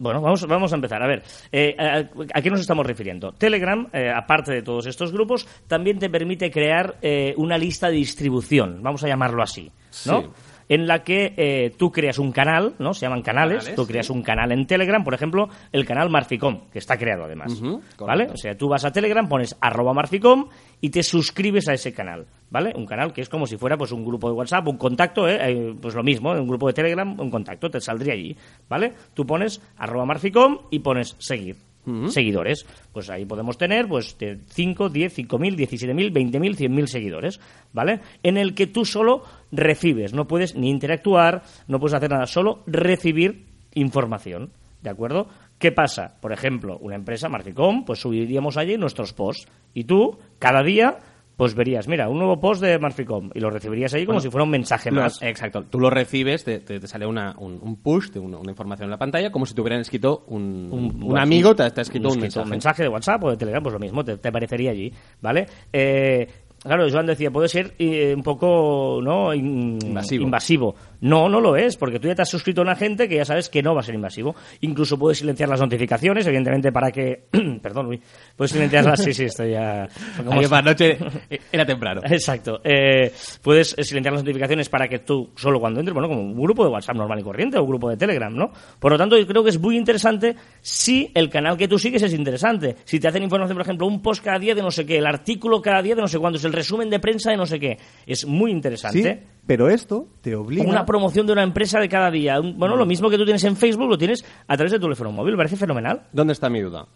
Bueno, 0.00 0.20
vamos, 0.20 0.46
vamos 0.46 0.72
a 0.72 0.76
empezar. 0.76 1.02
A 1.02 1.06
ver, 1.08 1.22
eh, 1.50 1.74
a, 1.78 2.08
a 2.38 2.42
qué 2.42 2.50
nos 2.50 2.60
estamos 2.60 2.86
refiriendo? 2.86 3.32
Telegram, 3.32 3.88
eh, 3.92 4.12
aparte 4.14 4.52
de 4.52 4.62
todos 4.62 4.86
estos 4.86 5.10
grupos, 5.12 5.46
también 5.66 5.98
te 5.98 6.08
permite 6.08 6.50
crear 6.52 6.98
eh, 7.02 7.34
una 7.36 7.58
lista 7.58 7.88
de 7.88 7.94
distribución, 7.96 8.80
vamos 8.82 9.02
a 9.02 9.08
llamarlo 9.08 9.42
así, 9.42 9.72
¿no? 10.06 10.22
Sí. 10.22 10.28
En 10.68 10.86
la 10.86 11.02
que 11.02 11.34
eh, 11.36 11.72
tú 11.76 11.90
creas 11.90 12.18
un 12.18 12.32
canal, 12.32 12.74
¿no? 12.78 12.92
Se 12.92 13.06
llaman 13.06 13.22
canales. 13.22 13.58
Canales, 13.58 13.74
tú 13.74 13.86
creas 13.86 14.06
sí. 14.06 14.12
un 14.12 14.22
canal 14.22 14.52
en 14.52 14.66
Telegram, 14.66 15.02
por 15.02 15.14
ejemplo, 15.14 15.48
el 15.72 15.84
canal 15.84 16.10
Marficom, 16.10 16.68
que 16.70 16.78
está 16.78 16.96
creado 16.96 17.24
además. 17.24 17.60
¿Vale? 17.98 18.28
O 18.32 18.36
sea, 18.36 18.56
tú 18.56 18.68
vas 18.68 18.84
a 18.84 18.92
Telegram, 18.92 19.26
pones 19.28 19.56
arroba 19.60 19.94
Marficom 19.94 20.48
y 20.80 20.90
te 20.90 21.02
suscribes 21.02 21.68
a 21.68 21.74
ese 21.74 21.92
canal, 21.92 22.26
¿vale? 22.50 22.72
Un 22.76 22.86
canal 22.86 23.12
que 23.12 23.20
es 23.20 23.28
como 23.28 23.46
si 23.46 23.56
fuera 23.56 23.76
pues 23.76 23.92
un 23.92 24.04
grupo 24.04 24.28
de 24.28 24.34
WhatsApp, 24.34 24.66
un 24.68 24.76
contacto, 24.76 25.28
¿eh? 25.28 25.38
Eh, 25.40 25.74
pues 25.80 25.94
lo 25.94 26.02
mismo, 26.02 26.32
un 26.32 26.48
grupo 26.48 26.66
de 26.66 26.74
Telegram, 26.74 27.18
un 27.18 27.30
contacto, 27.30 27.70
te 27.70 27.80
saldría 27.80 28.12
allí, 28.12 28.36
¿vale? 28.68 28.92
Tú 29.14 29.26
pones 29.26 29.60
arroba 29.78 30.04
Marficom 30.04 30.58
y 30.70 30.80
pones 30.80 31.16
seguir. 31.18 31.67
Seguidores. 32.08 32.66
Pues 32.92 33.10
ahí 33.10 33.24
podemos 33.24 33.58
tener 33.58 33.88
pues 33.88 34.16
de 34.18 34.38
5, 34.48 34.88
10, 34.88 35.12
5 35.12 35.38
mil, 35.38 35.56
17 35.56 35.94
mil, 35.94 36.10
20 36.10 36.40
mil, 36.40 36.56
100 36.56 36.74
mil 36.74 36.88
seguidores, 36.88 37.40
¿vale? 37.72 38.00
En 38.22 38.36
el 38.36 38.54
que 38.54 38.66
tú 38.66 38.84
solo 38.84 39.22
recibes, 39.52 40.12
no 40.12 40.26
puedes 40.26 40.54
ni 40.54 40.70
interactuar, 40.70 41.42
no 41.66 41.78
puedes 41.80 41.94
hacer 41.94 42.10
nada, 42.10 42.26
solo 42.26 42.62
recibir 42.66 43.46
información, 43.74 44.50
¿de 44.82 44.90
acuerdo? 44.90 45.28
¿Qué 45.58 45.72
pasa? 45.72 46.14
Por 46.20 46.32
ejemplo, 46.32 46.78
una 46.78 46.94
empresa, 46.94 47.28
Marficom, 47.28 47.84
pues 47.84 48.00
subiríamos 48.00 48.56
allí 48.56 48.76
nuestros 48.76 49.12
posts 49.12 49.48
y 49.74 49.84
tú, 49.84 50.18
cada 50.38 50.62
día, 50.62 50.98
pues 51.38 51.54
verías, 51.54 51.86
mira, 51.86 52.08
un 52.08 52.18
nuevo 52.18 52.40
post 52.40 52.60
de 52.60 52.78
Marficom 52.80 53.30
y 53.32 53.38
lo 53.38 53.48
recibirías 53.48 53.94
ahí 53.94 54.04
como 54.04 54.16
Bueno, 54.16 54.22
si 54.22 54.28
fuera 54.30 54.42
un 54.42 54.50
mensaje 54.50 54.90
más. 54.90 55.22
exacto. 55.22 55.62
Tú 55.70 55.78
lo 55.78 55.88
recibes, 55.88 56.42
te, 56.42 56.58
te- 56.58 56.80
te 56.80 56.86
sale 56.88 57.06
una, 57.06 57.36
un, 57.38 57.60
un 57.62 57.76
push 57.76 58.10
de 58.10 58.18
una, 58.18 58.38
una 58.38 58.50
información 58.50 58.86
en 58.86 58.90
la 58.90 58.98
pantalla, 58.98 59.30
como 59.30 59.46
si 59.46 59.54
te 59.54 59.60
hubieran 59.60 59.80
escrito 59.80 60.24
un, 60.26 60.98
un, 61.00 61.16
amigo, 61.16 61.54
te, 61.54 61.70
te 61.70 61.80
ha 61.80 61.82
escrito 61.82 62.08
un, 62.08 62.14
escrito 62.24 62.44
mensaje. 62.44 62.82
de 62.82 62.88
WhatsApp 62.88 63.22
o 63.22 63.30
de 63.30 63.36
Telegram, 63.36 63.62
pues 63.62 63.72
lo 63.72 63.78
mismo, 63.78 64.04
te, 64.04 64.16
te 64.18 64.28
aparecería 64.28 64.72
allí, 64.72 64.92
¿vale? 65.22 65.46
Eh, 65.72 66.26
claro, 66.60 66.88
Joan 66.90 67.06
decía, 67.06 67.30
puede 67.30 67.46
ser 67.48 67.72
eh, 67.78 68.14
un 68.16 68.22
poco 68.24 68.98
¿no? 69.00 69.32
In- 69.32 69.78
Invasivo. 69.80 70.24
invasivo. 70.24 70.74
No, 71.00 71.28
no 71.28 71.40
lo 71.40 71.56
es, 71.56 71.76
porque 71.76 72.00
tú 72.00 72.08
ya 72.08 72.14
te 72.14 72.22
has 72.22 72.28
suscrito 72.30 72.60
a 72.60 72.64
una 72.64 72.74
gente 72.76 73.08
que 73.08 73.16
ya 73.16 73.24
sabes 73.24 73.48
que 73.48 73.62
no 73.62 73.74
va 73.74 73.80
a 73.80 73.84
ser 73.84 73.94
invasivo. 73.94 74.34
Incluso 74.62 74.98
puedes 74.98 75.18
silenciar 75.18 75.48
las 75.48 75.60
notificaciones, 75.60 76.26
evidentemente, 76.26 76.72
para 76.72 76.90
que... 76.90 77.24
Perdón, 77.62 77.86
uy. 77.86 78.00
Puedes 78.36 78.52
silenciarlas, 78.52 79.02
sí, 79.02 79.12
sí, 79.14 79.24
estoy 79.24 79.52
ya... 79.52 79.88
como- 80.16 80.32
Ayer 80.32 80.50
la 80.50 80.62
noche 80.62 80.98
era 81.52 81.64
temprano. 81.64 82.00
Exacto. 82.04 82.60
Eh, 82.64 83.12
puedes 83.42 83.76
eh, 83.78 83.84
silenciar 83.84 84.12
las 84.14 84.22
notificaciones 84.22 84.68
para 84.68 84.88
que 84.88 84.98
tú, 85.00 85.30
solo 85.36 85.60
cuando 85.60 85.80
entres, 85.80 85.94
bueno, 85.94 86.08
como 86.08 86.20
un 86.20 86.40
grupo 86.40 86.64
de 86.64 86.70
WhatsApp 86.70 86.96
normal 86.96 87.20
y 87.20 87.22
corriente 87.22 87.58
o 87.58 87.62
un 87.62 87.68
grupo 87.68 87.88
de 87.90 87.96
Telegram, 87.96 88.34
¿no? 88.34 88.50
Por 88.78 88.92
lo 88.92 88.98
tanto, 88.98 89.16
yo 89.16 89.26
creo 89.26 89.44
que 89.44 89.50
es 89.50 89.58
muy 89.60 89.76
interesante 89.76 90.34
si 90.60 91.10
el 91.14 91.28
canal 91.30 91.56
que 91.56 91.68
tú 91.68 91.78
sigues 91.78 92.02
es 92.02 92.12
interesante. 92.12 92.76
Si 92.84 92.98
te 92.98 93.08
hacen 93.08 93.22
información, 93.22 93.56
por 93.56 93.62
ejemplo, 93.64 93.86
un 93.86 94.02
post 94.02 94.24
cada 94.24 94.38
día 94.38 94.54
de 94.54 94.62
no 94.62 94.70
sé 94.70 94.84
qué, 94.84 94.98
el 94.98 95.06
artículo 95.06 95.62
cada 95.62 95.80
día 95.82 95.94
de 95.94 96.02
no 96.02 96.08
sé 96.08 96.18
cuántos, 96.18 96.44
el 96.44 96.52
resumen 96.52 96.90
de 96.90 96.98
prensa 96.98 97.30
de 97.30 97.36
no 97.36 97.46
sé 97.46 97.60
qué. 97.60 97.78
Es 98.06 98.26
muy 98.26 98.50
Sí, 98.50 98.56
interesante. 98.56 99.22
Pero 99.48 99.68
esto 99.68 100.06
te 100.20 100.36
obliga... 100.36 100.68
Una 100.70 100.84
promoción 100.86 101.26
de 101.26 101.32
una 101.32 101.42
empresa 101.42 101.80
de 101.80 101.88
cada 101.88 102.10
día. 102.10 102.38
Un- 102.38 102.56
Bueno, 102.58 102.76
lo 102.76 102.86
mismo 102.86 103.08
que 103.10 103.16
tú 103.16 103.24
tienes 103.24 103.42
en 103.44 103.56
Facebook, 103.56 103.88
lo 103.88 103.96
tienes 103.98 104.24
a 104.46 104.56
través 104.56 104.70
de 104.72 104.78
tu 104.78 104.82
teléfono 104.84 105.10
móvil. 105.10 105.32
Me 105.32 105.38
parece 105.38 105.56
fenomenal. 105.56 106.02
¿Dónde 106.12 106.34
está 106.34 106.48
mi 106.50 106.60
duda? 106.60 106.86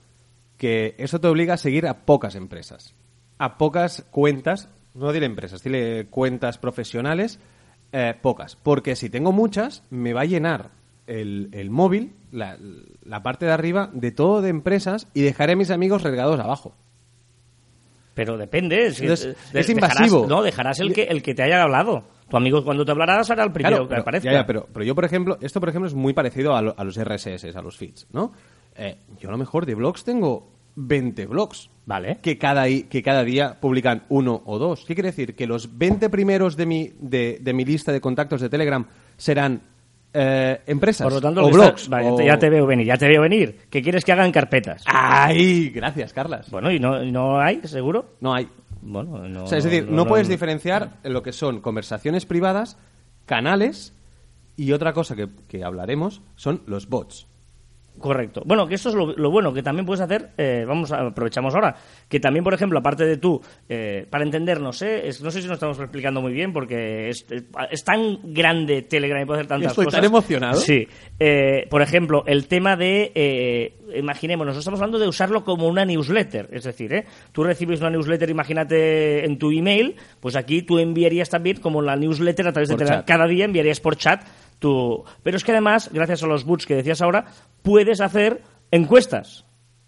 Que 0.59 0.95
eso 0.99 1.19
te 1.19 1.27
obliga 1.29 1.55
a 1.55 1.57
seguir 1.57 1.87
a 1.89 2.05
pocas 2.05 2.35
empresas, 2.37 2.95
a 3.39 3.57
pocas 3.59 4.07
cuentas, 4.11 4.69
no 4.95 5.11
diré 5.13 5.25
empresas, 5.27 5.63
dile 5.65 6.07
cuentas 6.11 6.59
profesionales, 6.59 7.41
eh, 7.91 8.15
pocas. 8.21 8.55
Porque 8.57 8.95
si 8.97 9.09
tengo 9.11 9.33
muchas, 9.33 9.83
me 9.91 10.13
va 10.13 10.21
a 10.21 10.27
llenar 10.27 10.71
el, 11.07 11.49
el 11.53 11.71
móvil, 11.71 12.13
la, 12.31 12.59
la 13.03 13.23
parte 13.23 13.47
de 13.47 13.53
arriba, 13.53 13.89
de 13.95 14.13
todo 14.13 14.43
de 14.43 14.51
empresas 14.51 15.09
y 15.15 15.23
dejaré 15.23 15.55
a 15.55 15.57
mis 15.57 15.71
amigos 15.71 16.03
regados 16.03 16.39
abajo. 16.39 16.75
Pero 18.15 18.37
depende. 18.37 18.89
Entonces, 18.89 19.25
de- 19.53 19.61
es 19.61 19.69
dejarás- 19.69 19.71
invasivo. 19.71 20.27
no, 20.29 20.43
dejarás 20.43 20.81
el 20.81 20.93
que, 20.93 21.05
el 21.05 21.23
que 21.23 21.35
te 21.35 21.43
haya 21.43 21.63
hablado. 21.63 22.05
Tu 22.33 22.37
amigo 22.39 22.65
cuando 22.65 22.83
te 22.83 22.91
hablará 22.93 23.23
será 23.25 23.45
el 23.45 23.53
primero 23.53 23.77
Claro, 23.77 23.85
que 23.85 23.91
pero, 23.91 24.01
aparezca. 24.01 24.31
ya, 24.33 24.39
ya, 24.39 24.47
pero, 24.47 24.67
pero 24.73 24.87
yo, 24.87 24.95
por 24.95 25.05
ejemplo, 25.05 25.37
esto, 25.43 25.61
por 25.61 25.69
ejemplo, 25.69 25.87
es 25.87 25.95
muy 25.95 26.15
parecido 26.15 26.57
a, 26.57 26.63
lo- 26.63 26.75
a 26.79 26.83
los 26.83 26.97
RSS, 26.99 27.55
a 27.55 27.61
los 27.61 27.77
feeds, 27.77 28.07
¿no? 28.11 28.33
Eh, 28.75 28.97
yo 29.21 29.29
a 29.29 29.33
lo 29.33 29.37
mejor 29.37 29.67
de 29.67 29.75
blogs 29.75 30.03
tengo 30.03 30.51
20 30.77 31.27
blogs. 31.27 31.69
Vale. 31.85 32.21
Que 32.23 32.39
cada, 32.39 32.65
que 32.69 33.03
cada 33.03 33.23
día 33.23 33.61
publican 33.61 34.05
uno 34.09 34.41
o 34.47 34.59
dos. 34.59 34.87
¿Qué 34.87 34.95
quiere 34.95 35.11
decir? 35.11 35.35
Que 35.35 35.47
los 35.47 35.77
20 35.77 36.09
primeros 36.09 36.57
de 36.57 36.65
mi, 36.65 36.91
de, 36.99 37.37
de 37.43 37.53
mi 37.53 37.67
lista 37.67 37.93
de 37.93 38.01
contactos 38.01 38.41
de 38.41 38.49
Telegram 38.49 38.87
serán 39.19 39.61
eh, 40.15 40.61
empresas 40.67 41.05
Por 41.05 41.13
lo 41.13 41.21
tanto, 41.21 41.45
o 41.45 41.51
blogs. 41.51 41.83
está- 41.83 41.97
vale, 41.97 42.09
o- 42.13 42.21
ya 42.23 42.39
te 42.39 42.49
veo 42.49 42.65
venir, 42.67 42.87
ya 42.87 42.97
te 42.97 43.09
veo 43.09 43.21
venir. 43.21 43.59
¿Qué 43.69 43.83
quieres 43.83 44.07
que 44.07 44.13
hagan 44.13 44.33
carpetas? 44.33 44.85
¡Ay! 44.87 45.69
Gracias, 45.69 46.15
Carlas. 46.15 46.51
Bueno, 46.51 46.71
¿y 46.71 46.79
no, 46.81 47.03
y 47.05 47.13
no 47.13 47.39
hay, 47.39 47.61
seguro? 47.65 48.15
No 48.21 48.33
hay. 48.33 48.49
Bueno, 48.83 49.29
no, 49.29 49.45
O 49.45 49.47
sea, 49.47 49.59
es 49.59 49.65
decir, 49.65 49.87
no, 49.89 49.93
no- 49.99 50.07
puedes 50.07 50.29
diferenciar 50.29 50.99
en 51.05 51.13
lo 51.13 51.23
que 51.23 51.33
son 51.33 51.61
conversaciones 51.61 52.27
privadas, 52.27 52.77
canales 53.27 53.95
y 54.57 54.73
otra 54.73 54.93
cosa 54.93 55.17
que, 55.17 55.29
que 55.49 55.65
hablaremos 55.65 56.21
son 56.37 56.63
los 56.67 56.89
bots. 56.89 57.27
Correcto. 57.99 58.43
Bueno, 58.45 58.67
que 58.67 58.75
esto 58.75 58.89
es 58.89 58.95
lo, 58.95 59.13
lo 59.15 59.31
bueno 59.31 59.53
que 59.53 59.63
también 59.63 59.87
puedes 59.87 60.01
hacer, 60.01 60.31
eh, 60.37 60.65
vamos, 60.67 60.91
a- 60.93 61.07
aprovechamos 61.07 61.55
ahora, 61.55 61.77
que 62.09 62.19
también, 62.19 62.43
por 62.43 62.53
ejemplo, 62.55 62.79
aparte 62.79 63.05
de 63.05 63.17
tú, 63.19 63.41
eh, 63.69 64.07
para 64.11 64.25
entendernos, 64.25 64.83
¿eh? 64.83 65.07
Es- 65.09 65.23
no 65.23 65.31
sé 65.31 65.41
si 65.43 65.47
nos 65.47 65.55
estamos 65.57 65.79
explicando 65.79 66.21
muy 66.21 66.33
bien 66.33 66.53
porque 66.53 67.11
es, 67.11 67.27
es- 67.71 67.85
tan 67.85 68.19
grande 68.33 68.83
Telegram 68.83 69.23
y 69.23 69.27
puede 69.27 69.41
hacer 69.41 69.49
tantas 69.49 69.73
Estoy 69.73 69.85
cosas. 69.85 70.01
tan 70.01 70.07
emocionado. 70.07 70.59
Sí. 70.61 70.89
Eh, 71.21 71.67
por 71.71 71.83
ejemplo, 71.83 72.25
el 72.27 72.49
tema 72.49 72.77
de, 72.77 73.13
eh, 73.15 73.75
imaginémonos, 73.97 74.57
estamos 74.57 74.81
hablando 74.81 74.99
de 74.99 75.07
usarlo 75.07 75.45
como 75.45 75.69
una 75.69 75.85
newsletter, 75.85 76.49
es 76.51 76.65
decir, 76.65 76.93
¿eh? 76.95 77.05
tú 77.31 77.45
recibes 77.45 77.81
una 77.81 77.91
newsletter, 77.91 78.31
imagínate 78.31 79.25
en 79.27 79.39
tu 79.39 79.51
email, 79.51 79.97
pues 80.19 80.35
aquí 80.35 80.63
tú 80.63 80.79
enviarías 80.79 81.29
también 81.29 81.59
como 81.61 81.83
la 81.83 81.95
newsletter 81.97 82.49
a 82.49 82.53
través 82.53 82.71
Por 82.71 82.79
de 82.79 82.85
Telegram. 82.85 83.01
chat. 83.05 83.07
Cada 83.09 83.27
día 83.27 83.45
enviarías 83.45 83.81
por 83.81 83.97
chat 83.97 84.23
tu... 84.63 85.05
Pero 85.23 85.37
es 85.37 85.45
que 85.45 85.53
además, 85.53 85.91
gracias 85.93 86.23
a 86.23 86.27
los 86.27 86.45
boots 86.45 86.65
que 86.65 86.77
decías 86.77 87.03
ahora, 87.03 87.27
puedes 87.61 88.01
hacer 88.01 88.41
encuestas. 88.71 89.45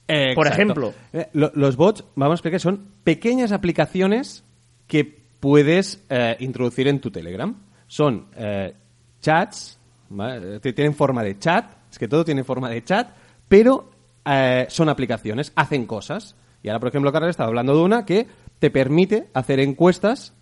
Por 0.06 0.14
Exacto. 0.16 0.48
ejemplo. 0.52 0.94
Eh, 1.14 1.28
lo- 1.32 1.50
los 1.54 1.76
bots, 1.76 2.04
vamos 2.14 2.32
a 2.32 2.36
explicar, 2.36 2.60
son 2.60 2.88
pequeñas 3.04 3.52
aplicaciones 3.52 4.44
que 4.86 5.02
puedes 5.40 6.04
eh, 6.10 6.36
introducir 6.40 6.88
en 6.88 7.00
tu 7.00 7.10
Telegram. 7.10 7.56
Son 7.86 8.26
eh, 8.36 8.74
chats, 9.20 9.78
tienen 10.62 10.94
forma 10.94 11.22
de 11.22 11.38
chat, 11.38 11.64
es 11.90 11.98
que 11.98 12.06
todo 12.08 12.22
tiene 12.22 12.44
forma 12.44 12.68
de 12.68 12.84
chat, 12.84 13.08
pero 13.48 13.90
eh, 14.26 14.66
son 14.68 14.90
aplicaciones, 14.90 15.52
hacen 15.56 15.86
cosas. 15.86 16.36
Y 16.62 16.68
ahora, 16.68 16.80
por 16.80 16.88
ejemplo, 16.90 17.10
Carlos 17.12 17.30
estaba 17.30 17.48
hablando 17.48 17.74
de 17.74 17.82
una 17.82 18.04
que 18.04 18.26
te 18.58 18.70
permite 18.70 19.28
hacer 19.32 19.58
encuestas 19.60 20.34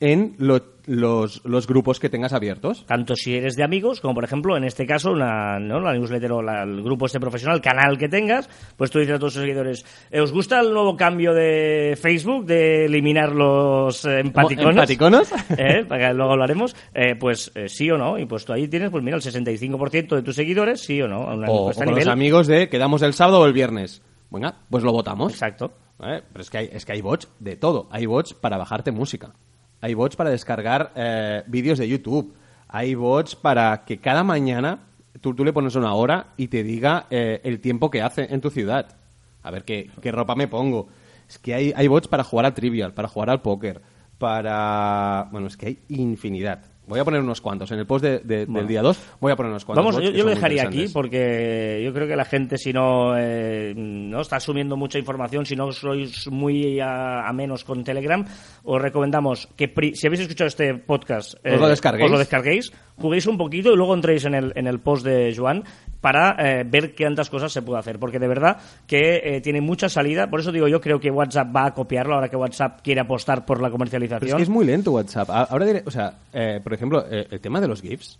en 0.00 0.34
lo- 0.38 0.76
los, 0.86 1.44
los 1.44 1.66
grupos 1.66 2.00
que 2.00 2.08
tengas 2.08 2.32
abiertos. 2.32 2.86
Tanto 2.86 3.14
si 3.14 3.34
eres 3.34 3.56
de 3.56 3.62
amigos, 3.64 4.00
como 4.00 4.14
por 4.14 4.24
ejemplo, 4.24 4.56
en 4.56 4.64
este 4.64 4.86
caso, 4.86 5.10
una, 5.12 5.58
¿no? 5.58 5.80
la 5.80 5.92
newsletter 5.92 6.32
o 6.32 6.40
la- 6.40 6.62
el 6.62 6.82
grupo 6.82 7.04
este 7.06 7.20
profesional, 7.20 7.56
el 7.56 7.62
canal 7.62 7.98
que 7.98 8.08
tengas, 8.08 8.48
pues 8.76 8.90
tú 8.90 8.98
dices 8.98 9.16
a 9.16 9.18
todos 9.18 9.34
tus 9.34 9.42
seguidores, 9.42 9.84
"¿Eh, 10.10 10.20
¿os 10.20 10.32
gusta 10.32 10.60
el 10.60 10.72
nuevo 10.72 10.96
cambio 10.96 11.34
de 11.34 11.98
Facebook 12.00 12.46
de 12.46 12.86
eliminar 12.86 13.32
los 13.34 14.02
eh, 14.06 14.20
empaticonos? 14.20 14.70
¿Empaticonos? 14.76 15.30
¿Eh? 15.58 15.84
Para 15.86 16.08
que 16.08 16.14
luego 16.14 16.32
hablaremos. 16.32 16.74
Eh, 16.94 17.16
pues 17.16 17.52
sí 17.66 17.90
o 17.90 17.98
no. 17.98 18.18
Y 18.18 18.24
pues 18.24 18.46
tú 18.46 18.54
ahí 18.54 18.66
tienes, 18.66 18.90
pues 18.90 19.04
mira, 19.04 19.16
el 19.16 19.22
65% 19.22 20.16
de 20.16 20.22
tus 20.22 20.36
seguidores, 20.36 20.80
sí 20.80 21.02
o 21.02 21.08
no. 21.08 21.20
Una 21.26 21.50
O, 21.50 21.70
con 21.72 21.94
los 21.94 22.06
amigos 22.06 22.46
de 22.46 22.68
quedamos 22.70 23.02
el 23.02 23.12
sábado 23.12 23.40
o 23.40 23.46
el 23.46 23.52
viernes. 23.52 24.00
Venga, 24.30 24.54
pues 24.70 24.82
lo 24.84 24.92
votamos. 24.92 25.32
Exacto. 25.32 25.72
Pero 25.98 26.22
es 26.38 26.48
que, 26.48 26.58
hay, 26.58 26.68
es 26.72 26.86
que 26.86 26.92
hay 26.92 27.00
bots 27.02 27.28
de 27.40 27.56
todo. 27.56 27.88
Hay 27.90 28.06
bots 28.06 28.32
para 28.32 28.56
bajarte 28.56 28.92
música. 28.92 29.34
Hay 29.80 29.94
bots 29.94 30.16
para 30.16 30.30
descargar 30.30 30.92
eh, 30.96 31.42
vídeos 31.46 31.78
de 31.78 31.88
YouTube. 31.88 32.34
Hay 32.68 32.94
bots 32.94 33.36
para 33.36 33.84
que 33.84 33.98
cada 33.98 34.24
mañana 34.24 34.80
tú, 35.20 35.34
tú 35.34 35.44
le 35.44 35.52
pones 35.52 35.74
una 35.76 35.94
hora 35.94 36.28
y 36.36 36.48
te 36.48 36.62
diga 36.62 37.06
eh, 37.10 37.40
el 37.44 37.60
tiempo 37.60 37.90
que 37.90 38.02
hace 38.02 38.32
en 38.32 38.40
tu 38.40 38.50
ciudad. 38.50 38.96
A 39.42 39.50
ver 39.50 39.64
qué, 39.64 39.90
qué 40.02 40.12
ropa 40.12 40.34
me 40.34 40.48
pongo. 40.48 40.88
Es 41.28 41.38
que 41.38 41.54
hay, 41.54 41.72
hay 41.76 41.88
bots 41.88 42.08
para 42.08 42.24
jugar 42.24 42.46
al 42.46 42.54
trivial, 42.54 42.94
para 42.94 43.08
jugar 43.08 43.30
al 43.30 43.42
póker, 43.42 43.82
para... 44.18 45.28
Bueno, 45.30 45.46
es 45.46 45.56
que 45.56 45.66
hay 45.66 45.78
infinidad. 45.88 46.64
Voy 46.88 46.98
a 46.98 47.04
poner 47.04 47.20
unos 47.20 47.40
cuantos. 47.40 47.70
En 47.72 47.78
el 47.78 47.86
post 47.86 48.04
de- 48.04 48.18
de- 48.20 48.44
Bueno. 48.46 48.60
del 48.60 48.68
día 48.68 48.82
2 48.82 48.98
voy 49.20 49.32
a 49.32 49.36
poner 49.36 49.50
unos 49.50 49.64
cuantos. 49.64 49.84
Vamos, 49.84 50.02
yo, 50.02 50.24
lo 50.24 50.30
dejaría 50.30 50.62
aquí 50.62 50.86
porque 50.92 51.82
yo 51.84 51.92
creo 51.92 52.06
que 52.06 52.16
la 52.16 52.24
gente, 52.24 52.56
si 52.58 52.72
no, 52.72 53.14
eh, 53.16 53.74
no 53.76 54.20
está 54.20 54.36
asumiendo 54.36 54.76
mucha 54.76 54.98
información, 54.98 55.44
si 55.46 55.54
no 55.56 55.70
sois 55.72 56.28
muy 56.30 56.80
a, 56.80 57.28
a 57.28 57.32
menos 57.32 57.64
con 57.64 57.84
Telegram, 57.84 58.24
os 58.64 58.80
recomendamos 58.82 59.48
que 59.56 59.68
pri- 59.68 59.94
si 59.94 60.06
habéis 60.06 60.20
escuchado 60.22 60.48
este 60.48 60.74
podcast, 60.74 61.34
eh, 61.44 61.54
Os 61.54 61.60
lo 61.60 61.68
descarguéis. 61.68 62.04
os 62.06 62.10
lo 62.10 62.18
descarguéis, 62.18 62.72
juguéis 62.96 63.26
un 63.26 63.36
poquito 63.38 63.72
y 63.72 63.76
luego 63.76 63.94
entréis 63.94 64.24
en 64.24 64.34
el, 64.34 64.52
en 64.56 64.66
el 64.66 64.80
post 64.80 65.04
de 65.04 65.34
Joan 65.36 65.62
para 66.00 66.36
eh, 66.38 66.64
ver 66.64 66.94
qué 66.94 67.04
tantas 67.04 67.28
cosas 67.28 67.52
se 67.52 67.60
puede 67.62 67.80
hacer. 67.80 67.98
Porque 67.98 68.18
de 68.20 68.28
verdad 68.28 68.56
que 68.86 69.20
eh, 69.22 69.40
tiene 69.40 69.60
mucha 69.60 69.88
salida. 69.88 70.28
Por 70.30 70.40
eso 70.40 70.52
digo, 70.52 70.68
yo 70.68 70.80
creo 70.80 71.00
que 71.00 71.10
WhatsApp 71.10 71.54
va 71.54 71.66
a 71.66 71.74
copiarlo 71.74 72.14
ahora 72.14 72.28
que 72.28 72.36
WhatsApp 72.36 72.80
quiere 72.82 73.00
apostar 73.00 73.44
por 73.44 73.60
la 73.60 73.68
comercialización. 73.70 74.20
Pero 74.20 74.30
es 74.32 74.36
que 74.36 74.42
es 74.44 74.48
muy 74.48 74.64
lento 74.64 74.92
WhatsApp. 74.92 75.28
Ahora 75.30 75.66
diré, 75.66 75.82
o 75.84 75.90
sea, 75.90 76.12
eh, 76.32 76.60
por 76.62 76.72
ejemplo, 76.78 77.04
eh, 77.10 77.26
el 77.30 77.40
tema 77.40 77.60
de 77.60 77.68
los 77.68 77.82
GIFs, 77.82 78.18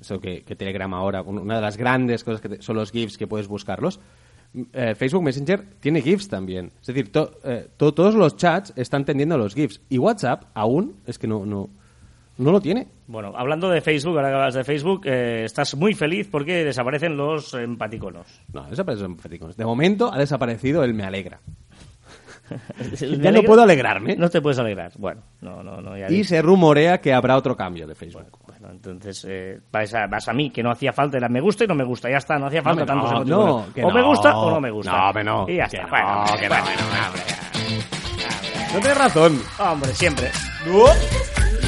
eso 0.00 0.20
que, 0.20 0.42
que 0.44 0.54
Telegram 0.56 0.92
ahora, 0.94 1.22
un- 1.22 1.38
una 1.38 1.56
de 1.56 1.60
las 1.62 1.76
grandes 1.76 2.22
cosas 2.24 2.40
que 2.40 2.48
te- 2.48 2.62
son 2.62 2.76
los 2.76 2.90
GIFs 2.92 3.16
que 3.18 3.26
puedes 3.26 3.48
buscarlos. 3.48 3.98
mm, 4.52 4.62
eh, 4.72 4.94
Facebook 4.94 5.22
Messenger 5.24 5.64
tiene 5.80 6.00
GIFs 6.00 6.28
también. 6.28 6.70
Es 6.80 6.86
decir, 6.86 7.10
to- 7.10 7.38
eh, 7.42 7.68
to- 7.76 7.92
todos 7.92 8.14
los 8.14 8.36
chats 8.36 8.72
están 8.76 9.04
tendiendo 9.04 9.34
a 9.34 9.38
los 9.38 9.52
GIFs. 9.54 9.80
Y 9.88 9.98
WhatsApp 9.98 10.44
aún 10.54 11.00
es 11.06 11.18
que 11.18 11.26
no, 11.26 11.44
no, 11.44 11.70
no 12.38 12.52
lo 12.52 12.60
tiene. 12.60 12.86
Bueno, 13.08 13.32
hablando 13.36 13.68
de 13.68 13.80
Facebook, 13.80 14.16
ahora 14.16 14.28
que 14.28 14.34
hablas 14.34 14.54
de 14.54 14.62
Facebook, 14.64 15.02
eh, 15.06 15.42
estás 15.44 15.74
muy 15.76 15.92
feliz 15.94 16.28
porque 16.30 16.64
desaparecen 16.64 17.16
los 17.16 17.52
empaticonos. 17.54 18.26
No, 18.52 18.64
desaparecen 18.70 19.18
feticones. 19.18 19.56
De 19.56 19.64
momento 19.64 20.12
ha 20.12 20.18
desaparecido 20.18 20.84
el 20.84 20.94
me 20.94 21.02
alegra. 21.04 21.40
¿Me 23.00 23.18
Ya 23.18 23.32
no 23.32 23.42
puedo 23.42 23.62
alegrarme. 23.62 24.16
No 24.16 24.28
te 24.28 24.40
puedes 24.40 24.58
alegrar. 24.58 24.92
Bueno, 24.98 25.22
no, 25.40 25.62
no, 25.62 25.80
no. 25.80 25.96
Ya 25.96 26.08
Y 26.08 26.14
digo. 26.16 26.24
se 26.28 26.42
rumorea 26.42 27.00
que 27.00 27.12
habrá 27.12 27.36
otro 27.36 27.56
cambio 27.56 27.86
de 27.86 27.94
Facebook. 27.94 28.24
Bueno, 28.46 28.68
entonces 28.70 29.24
eh, 29.28 29.60
vas, 29.72 29.92
a, 29.94 30.06
vas 30.06 30.28
a 30.28 30.32
mí, 30.32 30.50
que 30.50 30.62
no 30.62 30.70
hacía 30.70 30.92
falta, 30.92 31.16
era 31.16 31.28
me 31.28 31.40
gusta 31.40 31.64
y 31.64 31.66
no 31.66 31.74
me 31.74 31.84
gusta, 31.84 32.10
ya 32.10 32.18
está, 32.18 32.38
no 32.38 32.46
hacía 32.46 32.62
falta 32.62 32.80
No, 32.82 32.86
tantos 32.86 33.10
no, 33.10 33.16
emoticonos. 33.16 33.66
no, 33.68 33.74
que 33.74 33.84
o 33.84 33.90
me 33.90 34.02
gusta 34.02 34.36
o 34.38 34.50
no 34.50 34.60
me 34.60 34.70
gusta. 34.70 35.12
No, 35.12 35.22
no, 35.24 35.48
Y 35.48 35.56
ya 35.56 35.64
está. 35.64 35.82
no, 35.82 35.88
bueno, 35.90 36.24
que 36.38 36.48
no, 36.48 36.54
bueno, 36.54 36.70
no. 36.80 37.06
hombre, 37.06 37.22
No 38.74 38.78
tienes 38.80 38.98
razón. 38.98 39.42
Hombre, 39.58 39.94
siempre. 39.94 40.30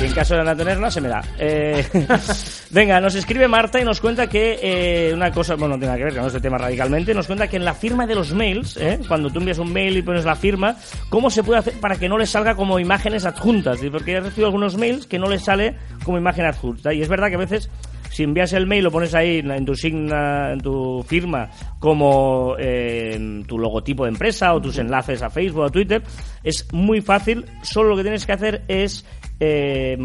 Y 0.00 0.04
en 0.04 0.12
caso 0.12 0.37
de 0.37 0.44
no 0.44 0.56
tenerla, 0.56 0.90
se 0.90 1.00
me 1.00 1.09
da. 1.09 1.22
Eh, 1.38 1.85
venga, 2.70 3.00
nos 3.00 3.14
escribe 3.14 3.48
Marta 3.48 3.80
y 3.80 3.85
nos 3.85 4.00
cuenta 4.00 4.26
que 4.26 4.59
eh, 4.62 5.14
una 5.14 5.30
cosa, 5.30 5.54
bueno, 5.54 5.74
no 5.74 5.78
tiene 5.78 5.87
nada 5.87 5.98
que 5.98 6.04
ver 6.04 6.16
con 6.16 6.26
este 6.26 6.40
tema 6.40 6.59
radicalmente, 6.59 7.14
nos 7.14 7.26
cuenta 7.26 7.48
que 7.48 7.56
en 7.56 7.64
la 7.64 7.74
firma 7.74 8.06
de 8.06 8.14
los 8.14 8.35
mails, 8.35 8.76
eh, 8.76 9.00
cuando 9.09 9.30
tú 9.30 9.38
envías 9.38 9.59
un 9.59 9.72
mail 9.72 9.96
y 9.96 10.02
pones 10.02 10.24
la 10.24 10.37
firma, 10.37 10.76
¿cómo 11.09 11.30
se 11.30 11.42
puede 11.42 11.61
hacer 11.61 11.80
para 11.80 11.96
que 11.96 12.09
no 12.09 12.18
le 12.18 12.26
salga 12.26 12.54
como 12.54 12.78
imágenes 12.78 13.24
adjuntas? 13.24 13.78
Porque 13.90 14.12
he 14.12 14.20
recibido 14.20 14.46
algunos 14.48 14.76
mails 14.76 15.06
que 15.06 15.18
no 15.18 15.28
le 15.28 15.38
sale 15.38 15.76
como 16.04 16.18
imagen 16.18 16.44
adjunta. 16.44 16.92
Y 16.92 17.00
es 17.00 17.09
verdad 17.09 17.28
que 17.28 17.37
a 17.37 17.38
veces 17.38 17.70
si 18.16 18.22
envías 18.22 18.52
el 18.54 18.66
mail 18.66 18.85
lo 18.85 18.90
pones 18.90 19.14
ahí 19.14 19.40
en 19.44 19.64
tu 19.66 19.74
signa, 19.74 20.52
en 20.52 20.61
tu 20.61 21.04
firma 21.06 21.50
como 21.78 22.56
eh, 22.59 23.42
tu 23.46 23.59
logotipo 23.59 24.04
de 24.04 24.11
empresa 24.11 24.54
o 24.54 24.61
tus 24.61 24.78
enlaces 24.78 25.20
a 25.22 25.28
Facebook 25.28 25.61
o 25.61 25.64
a 25.66 25.70
Twitter, 25.70 26.02
es 26.42 26.66
muy 26.72 27.02
fácil. 27.02 27.44
Solo 27.62 27.90
lo 27.90 27.96
que 27.96 28.02
tienes 28.02 28.24
que 28.24 28.32
hacer 28.32 28.64
es 28.68 29.04
eh, 29.40 29.96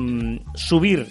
subir 0.55 1.07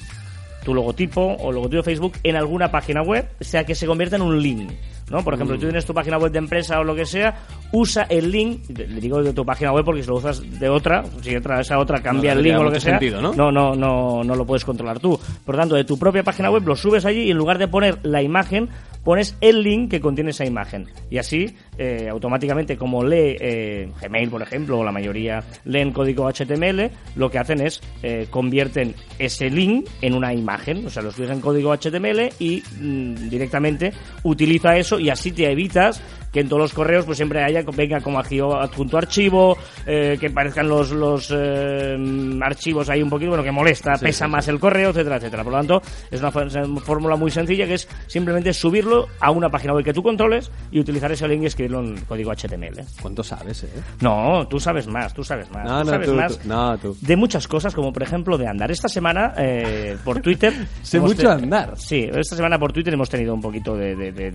tu 0.64 0.74
logotipo 0.74 1.36
o 1.40 1.52
logotipo 1.52 1.78
de 1.78 1.82
Facebook 1.82 2.12
en 2.22 2.36
alguna 2.36 2.70
página 2.70 3.02
web, 3.02 3.28
sea 3.40 3.64
que 3.64 3.74
se 3.74 3.86
convierta 3.86 4.16
en 4.16 4.22
un 4.22 4.42
link. 4.42 4.70
¿no? 5.10 5.24
Por 5.24 5.34
ejemplo, 5.34 5.56
si 5.56 5.60
tú 5.60 5.66
tienes 5.66 5.84
tu 5.84 5.92
página 5.92 6.18
web 6.18 6.30
de 6.30 6.38
empresa 6.38 6.78
o 6.78 6.84
lo 6.84 6.94
que 6.94 7.04
sea, 7.04 7.34
usa 7.72 8.04
el 8.08 8.30
link, 8.30 8.62
le 8.68 9.00
digo 9.00 9.22
de 9.22 9.32
tu 9.32 9.44
página 9.44 9.72
web 9.72 9.84
porque 9.84 10.02
si 10.02 10.08
lo 10.08 10.16
usas 10.16 10.40
de 10.58 10.68
otra, 10.68 11.04
si 11.20 11.34
otra, 11.34 11.60
esa 11.60 11.78
otra 11.78 12.00
cambia 12.00 12.32
No 12.32 12.40
el 12.40 12.44
link 12.44 12.58
o 12.58 12.64
lo 12.64 12.70
que 12.70 12.80
sea, 12.80 12.92
sentido, 12.92 13.20
¿no? 13.20 13.34
no, 13.34 13.50
no, 13.50 13.74
no, 13.74 14.22
no 14.22 14.34
lo 14.34 14.46
puedes 14.46 14.64
controlar 14.64 15.00
tú. 15.00 15.18
Por 15.44 15.56
lo 15.56 15.60
tanto, 15.60 15.74
de 15.74 15.84
tu 15.84 15.98
propia 15.98 16.22
página 16.22 16.50
web 16.50 16.66
lo 16.66 16.76
subes 16.76 17.04
allí 17.04 17.24
y 17.24 17.30
en 17.32 17.36
lugar 17.36 17.58
de 17.58 17.66
poner 17.68 17.98
la 18.04 18.22
imagen, 18.22 18.68
pones 19.02 19.36
el 19.40 19.62
link 19.62 19.90
que 19.90 20.00
contiene 20.00 20.30
esa 20.30 20.44
imagen. 20.44 20.86
Y 21.10 21.18
así, 21.18 21.56
eh, 21.78 22.08
automáticamente, 22.10 22.76
como 22.76 23.02
lee 23.04 23.36
eh, 23.40 23.90
Gmail, 24.02 24.28
por 24.30 24.42
ejemplo, 24.42 24.78
o 24.78 24.84
la 24.84 24.92
mayoría 24.92 25.42
leen 25.64 25.92
código 25.92 26.28
HTML, 26.30 26.90
lo 27.16 27.30
que 27.30 27.38
hacen 27.38 27.60
es 27.60 27.80
eh, 28.02 28.26
convierten 28.30 28.94
ese 29.18 29.48
link 29.50 29.88
en 30.02 30.14
una 30.14 30.32
imagen. 30.34 30.86
O 30.86 30.90
sea, 30.90 31.02
lo 31.02 31.08
escribes 31.10 31.32
en 31.32 31.40
código 31.40 31.72
HTML 31.74 32.30
y 32.38 32.62
mm, 32.80 33.28
directamente 33.30 33.92
utiliza 34.24 34.76
eso 34.76 34.98
y 34.98 35.08
así 35.10 35.32
te 35.32 35.50
evitas 35.50 36.02
que 36.32 36.38
en 36.40 36.48
todos 36.48 36.62
los 36.62 36.72
correos 36.72 37.04
pues 37.06 37.16
siempre 37.16 37.42
haya 37.42 37.62
venga 37.76 38.00
como 38.00 38.20
adjunto 38.20 38.96
archivo 38.96 39.58
eh, 39.84 40.16
que 40.20 40.30
parezcan 40.30 40.68
los 40.68 40.92
los 40.92 41.28
eh, 41.36 41.96
archivos 42.40 42.88
ahí 42.88 43.02
un 43.02 43.10
poquito 43.10 43.30
bueno 43.30 43.42
que 43.42 43.50
molesta 43.50 43.94
pesa 44.00 44.28
más 44.28 44.46
el 44.46 44.60
correo 44.60 44.90
etcétera 44.90 45.16
etcétera. 45.16 45.42
Por 45.42 45.52
lo 45.54 45.58
tanto 45.58 45.82
es 46.08 46.20
una 46.20 46.30
fó- 46.30 46.80
fórmula 46.82 47.16
muy 47.16 47.32
sencilla 47.32 47.66
que 47.66 47.74
es 47.74 47.88
simplemente 48.06 48.52
subirlo 48.52 49.08
a 49.18 49.32
una 49.32 49.48
página 49.48 49.72
web 49.74 49.84
que 49.84 49.92
tú 49.92 50.04
controles 50.04 50.52
y 50.70 50.78
utilizar 50.78 51.10
ese 51.10 51.26
link 51.26 51.42
y 51.42 51.46
escribir 51.46 51.69
escribirlo 51.70 51.80
en 51.80 52.04
código 52.04 52.32
HTML. 52.32 52.84
¿Cuánto 53.00 53.22
sabes, 53.22 53.64
eh? 53.64 53.68
No, 54.00 54.46
tú 54.48 54.58
sabes 54.58 54.86
más, 54.86 55.14
tú 55.14 55.22
sabes 55.22 55.50
más. 55.50 55.64
No, 55.64 55.80
tú 55.80 55.84
no, 55.86 55.90
sabes 55.90 56.08
tú, 56.08 56.14
más 56.14 56.38
tú, 56.38 56.48
no, 56.48 56.78
tú. 56.78 56.96
de 57.00 57.16
muchas 57.16 57.46
cosas, 57.48 57.74
como 57.74 57.92
por 57.92 58.02
ejemplo 58.02 58.36
de 58.36 58.46
andar. 58.46 58.70
Esta 58.70 58.88
semana, 58.88 59.32
eh, 59.36 59.96
por 60.04 60.20
Twitter... 60.20 60.52
Sé 60.82 61.00
mucho 61.00 61.16
te- 61.22 61.28
andar. 61.28 61.74
Sí, 61.78 62.08
esta 62.12 62.36
semana 62.36 62.58
por 62.58 62.72
Twitter 62.72 62.92
hemos 62.94 63.08
tenido 63.08 63.34
un 63.34 63.40
poquito 63.40 63.76
de, 63.76 63.94
de- 63.94 64.12
de- 64.12 64.30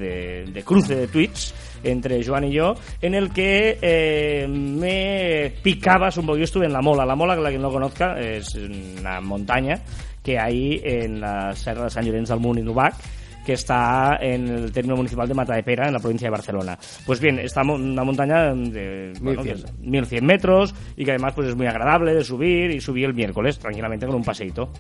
de- 0.46 0.64
cruce 0.64 0.96
de 0.96 1.08
tweets 1.08 1.54
entre 1.84 2.24
Joan 2.26 2.46
y 2.46 2.54
yo, 2.54 2.74
en 3.02 3.14
el 3.14 3.32
que 3.32 3.78
eh, 3.82 4.48
me 4.48 5.54
picabas 5.62 6.18
un 6.18 6.26
poco. 6.26 6.38
Yo 6.38 6.44
estuve 6.46 6.66
en 6.66 6.74
La 6.74 6.82
Mola. 6.82 7.06
La 7.06 7.16
Mola, 7.16 7.36
que 7.36 7.42
la 7.42 7.52
que 7.52 7.60
no 7.60 7.70
conozca, 7.70 8.20
es 8.20 8.56
una 8.56 9.22
montaña 9.22 9.80
que 10.24 10.40
hay 10.40 10.82
en 10.84 11.22
la 11.22 11.54
Serra 11.56 11.84
de 11.84 11.90
Sant 11.92 12.08
Llorenç 12.08 12.30
del 12.32 12.40
Munt 12.42 12.58
i 12.58 12.64
Nubac, 12.66 12.96
que 13.46 13.54
está 13.54 14.18
en 14.20 14.48
el 14.48 14.72
término 14.72 14.96
municipal 14.96 15.28
de 15.28 15.34
Matadepera, 15.34 15.88
en 15.88 15.94
la 15.94 16.00
provincia 16.00 16.28
de 16.28 16.32
Barcelona. 16.32 16.78
Pues 17.06 17.20
bien, 17.20 17.40
está 17.40 17.62
una 17.62 18.04
montaña 18.04 18.54
de 18.54 19.14
bueno, 19.22 19.44
1100. 19.44 19.44
que 19.44 19.52
es 19.52 19.80
1100 19.80 20.26
metros 20.26 20.76
y 20.98 21.06
que 21.06 21.12
además 21.12 21.34
pues 21.34 21.50
es 21.50 21.56
muy 21.56 21.68
agradable 21.68 22.14
de 22.14 22.24
subir 22.24 22.72
y 22.72 22.82
subí 22.82 23.04
el 23.04 23.14
miércoles 23.14 23.60
tranquilamente 23.60 24.06
con 24.06 24.16
un 24.16 24.24
paseíto. 24.24 24.72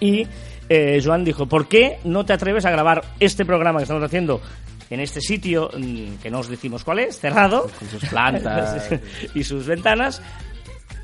Y 0.00 0.26
eh, 0.68 1.00
Joan 1.04 1.24
dijo, 1.24 1.46
¿por 1.46 1.68
qué 1.68 1.98
no 2.04 2.24
te 2.24 2.32
atreves 2.32 2.64
a 2.64 2.70
grabar 2.70 3.04
este 3.20 3.44
programa 3.44 3.78
que 3.78 3.84
estamos 3.84 4.02
haciendo 4.02 4.40
en 4.90 5.00
este 5.00 5.20
sitio 5.20 5.70
mm, 5.76 6.16
que 6.22 6.30
no 6.30 6.40
os 6.40 6.48
decimos 6.48 6.84
cuál 6.84 7.00
es, 7.00 7.18
cerrado, 7.18 7.70
Con 7.78 7.88
sus 7.88 8.04
plantas. 8.08 8.90
y 9.34 9.44
sus 9.44 9.66
ventanas, 9.66 10.22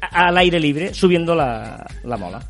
al 0.01 0.37
aire 0.37 0.61
libre, 0.61 0.95
subiendo 0.95 1.35
la, 1.35 1.87
la 2.05 2.17
mola? 2.17 2.41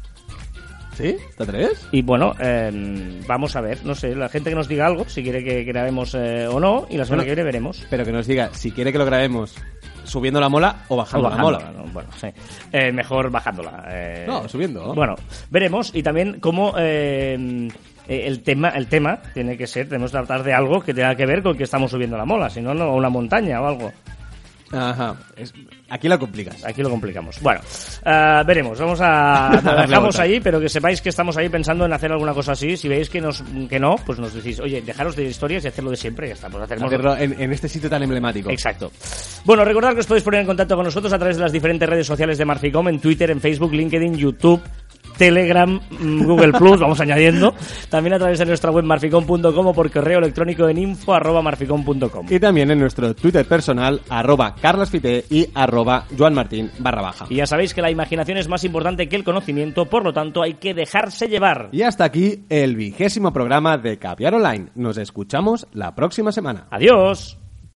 ¿Sí? 0.98 1.16
¿Te 1.36 1.42
atreves? 1.44 1.86
Y 1.92 2.02
bueno, 2.02 2.34
eh, 2.40 3.20
vamos 3.28 3.54
a 3.54 3.60
ver, 3.60 3.84
no 3.86 3.94
sé, 3.94 4.16
la 4.16 4.28
gente 4.28 4.50
que 4.50 4.56
nos 4.56 4.66
diga 4.66 4.84
algo, 4.84 5.08
si 5.08 5.22
quiere 5.22 5.44
que 5.44 5.62
grabemos 5.62 6.12
eh, 6.16 6.48
o 6.48 6.58
no, 6.58 6.88
y 6.90 6.96
la 6.96 7.04
semana 7.04 7.20
Bueno, 7.20 7.22
que 7.22 7.34
viene 7.36 7.42
veremos. 7.44 7.86
Pero 7.88 8.04
que 8.04 8.10
nos 8.10 8.26
diga 8.26 8.50
si 8.52 8.72
quiere 8.72 8.90
que 8.90 8.98
lo 8.98 9.04
grabemos 9.04 9.54
subiendo 10.02 10.40
la 10.40 10.48
mola 10.48 10.84
o 10.88 10.96
bajando, 10.96 11.28
O 11.28 11.30
la 11.30 11.36
mola. 11.36 11.72
Bueno, 11.92 12.08
sí. 12.20 12.26
Eh, 12.72 12.90
mejor 12.90 13.30
bajándola. 13.30 13.84
eh. 13.92 14.24
No, 14.26 14.48
subiendo. 14.48 14.92
Bueno, 14.92 15.14
veremos. 15.50 15.94
Y 15.94 16.02
también 16.02 16.40
cómo 16.40 16.74
eh, 16.76 17.68
eh, 18.08 18.22
el 18.26 18.42
tema 18.42 18.70
el 18.70 18.88
tema 18.88 19.20
tiene 19.34 19.56
que 19.56 19.68
ser, 19.68 19.88
tenemos 19.88 20.10
que 20.10 20.16
tratar 20.18 20.42
de 20.42 20.52
algo 20.52 20.80
que 20.80 20.94
tenga 20.94 21.14
que 21.14 21.26
ver 21.26 21.44
con 21.44 21.56
que 21.56 21.62
estamos 21.62 21.92
subiendo 21.92 22.16
la 22.16 22.24
mola, 22.24 22.50
si 22.50 22.60
no, 22.60 22.74
no, 22.74 22.92
una 22.94 23.08
montaña 23.08 23.60
o 23.62 23.66
algo. 23.68 23.92
Ajá. 24.72 25.16
Es- 25.36 25.52
aquí 25.88 26.08
la 26.08 26.18
complicas. 26.18 26.64
Aquí 26.64 26.82
lo 26.82 26.90
complicamos. 26.90 27.40
Bueno, 27.40 27.60
eh, 28.04 28.42
veremos. 28.46 28.78
Vamos 28.78 29.00
a... 29.00 29.50
Lo 29.64 29.76
dejamos 29.82 30.18
ahí, 30.18 30.40
pero 30.40 30.60
que 30.60 30.68
sepáis 30.68 31.00
que 31.00 31.08
estamos 31.08 31.36
ahí 31.36 31.48
pensando 31.48 31.86
en 31.86 31.92
hacer 31.92 32.12
alguna 32.12 32.34
cosa 32.34 32.52
así. 32.52 32.76
Si 32.76 32.88
veis 32.88 33.08
que, 33.08 33.20
nos, 33.20 33.42
que 33.68 33.78
no, 33.80 33.96
pues 34.04 34.18
nos 34.18 34.34
decís, 34.34 34.60
oye, 34.60 34.82
dejaros 34.82 35.16
de 35.16 35.24
historias 35.24 35.64
y 35.64 35.68
hacerlo 35.68 35.90
de 35.90 35.96
siempre. 35.96 36.26
y 36.26 36.28
Ya 36.30 36.34
está, 36.34 36.48
pues 36.48 36.64
hacemos 36.64 36.84
Hacerlo 36.84 37.16
en, 37.16 37.40
en 37.40 37.52
este 37.52 37.68
sitio 37.68 37.88
tan 37.88 38.02
emblemático. 38.02 38.50
Exacto. 38.50 38.90
Bueno, 39.44 39.64
recordad 39.64 39.94
que 39.94 40.00
os 40.00 40.06
podéis 40.06 40.24
poner 40.24 40.40
en 40.40 40.46
contacto 40.46 40.76
con 40.76 40.84
nosotros 40.84 41.12
a 41.12 41.18
través 41.18 41.36
de 41.36 41.42
las 41.42 41.52
diferentes 41.52 41.88
redes 41.88 42.06
sociales 42.06 42.36
de 42.38 42.44
Marficom, 42.44 42.88
en 42.88 43.00
Twitter, 43.00 43.30
en 43.30 43.40
Facebook, 43.40 43.72
LinkedIn, 43.72 44.14
YouTube, 44.16 44.60
Telegram, 45.18 45.78
mm, 45.90 46.24
Google 46.24 46.52
Plus, 46.52 46.80
vamos 46.80 47.00
añadiendo. 47.00 47.52
También 47.90 48.14
a 48.14 48.18
través 48.18 48.38
de 48.38 48.46
nuestra 48.46 48.70
web 48.70 48.84
marficom.com 48.84 49.66
o 49.66 49.74
por 49.74 49.90
correo 49.90 50.18
electrónico 50.20 50.68
en 50.68 50.78
info 50.78 51.12
arroba 51.12 51.42
marficom.com. 51.42 52.26
Y 52.30 52.38
también 52.38 52.70
en 52.70 52.78
nuestro 52.78 53.14
Twitter 53.14 53.44
personal, 53.46 54.00
arroba 54.08 54.54
carlasfite 54.54 55.24
y 55.28 55.48
arroba 55.54 56.04
joanmartin 56.16 56.70
barra 56.78 57.02
baja. 57.02 57.26
Y 57.28 57.36
ya 57.36 57.46
sabéis 57.46 57.74
que 57.74 57.82
la 57.82 57.90
imaginación 57.90 58.38
es 58.38 58.48
más 58.48 58.64
importante 58.64 59.08
que 59.08 59.16
el 59.16 59.24
conocimiento, 59.24 59.86
por 59.86 60.04
lo 60.04 60.12
tanto 60.12 60.42
hay 60.42 60.54
que 60.54 60.72
dejarse 60.72 61.28
llevar. 61.28 61.68
Y 61.72 61.82
hasta 61.82 62.04
aquí 62.04 62.44
el 62.48 62.76
vigésimo 62.76 63.32
programa 63.32 63.76
de 63.76 63.98
Caviar 63.98 64.34
Online. 64.34 64.68
Nos 64.74 64.98
escuchamos 64.98 65.66
la 65.72 65.94
próxima 65.94 66.32
semana. 66.32 66.68
Adiós. 66.70 67.38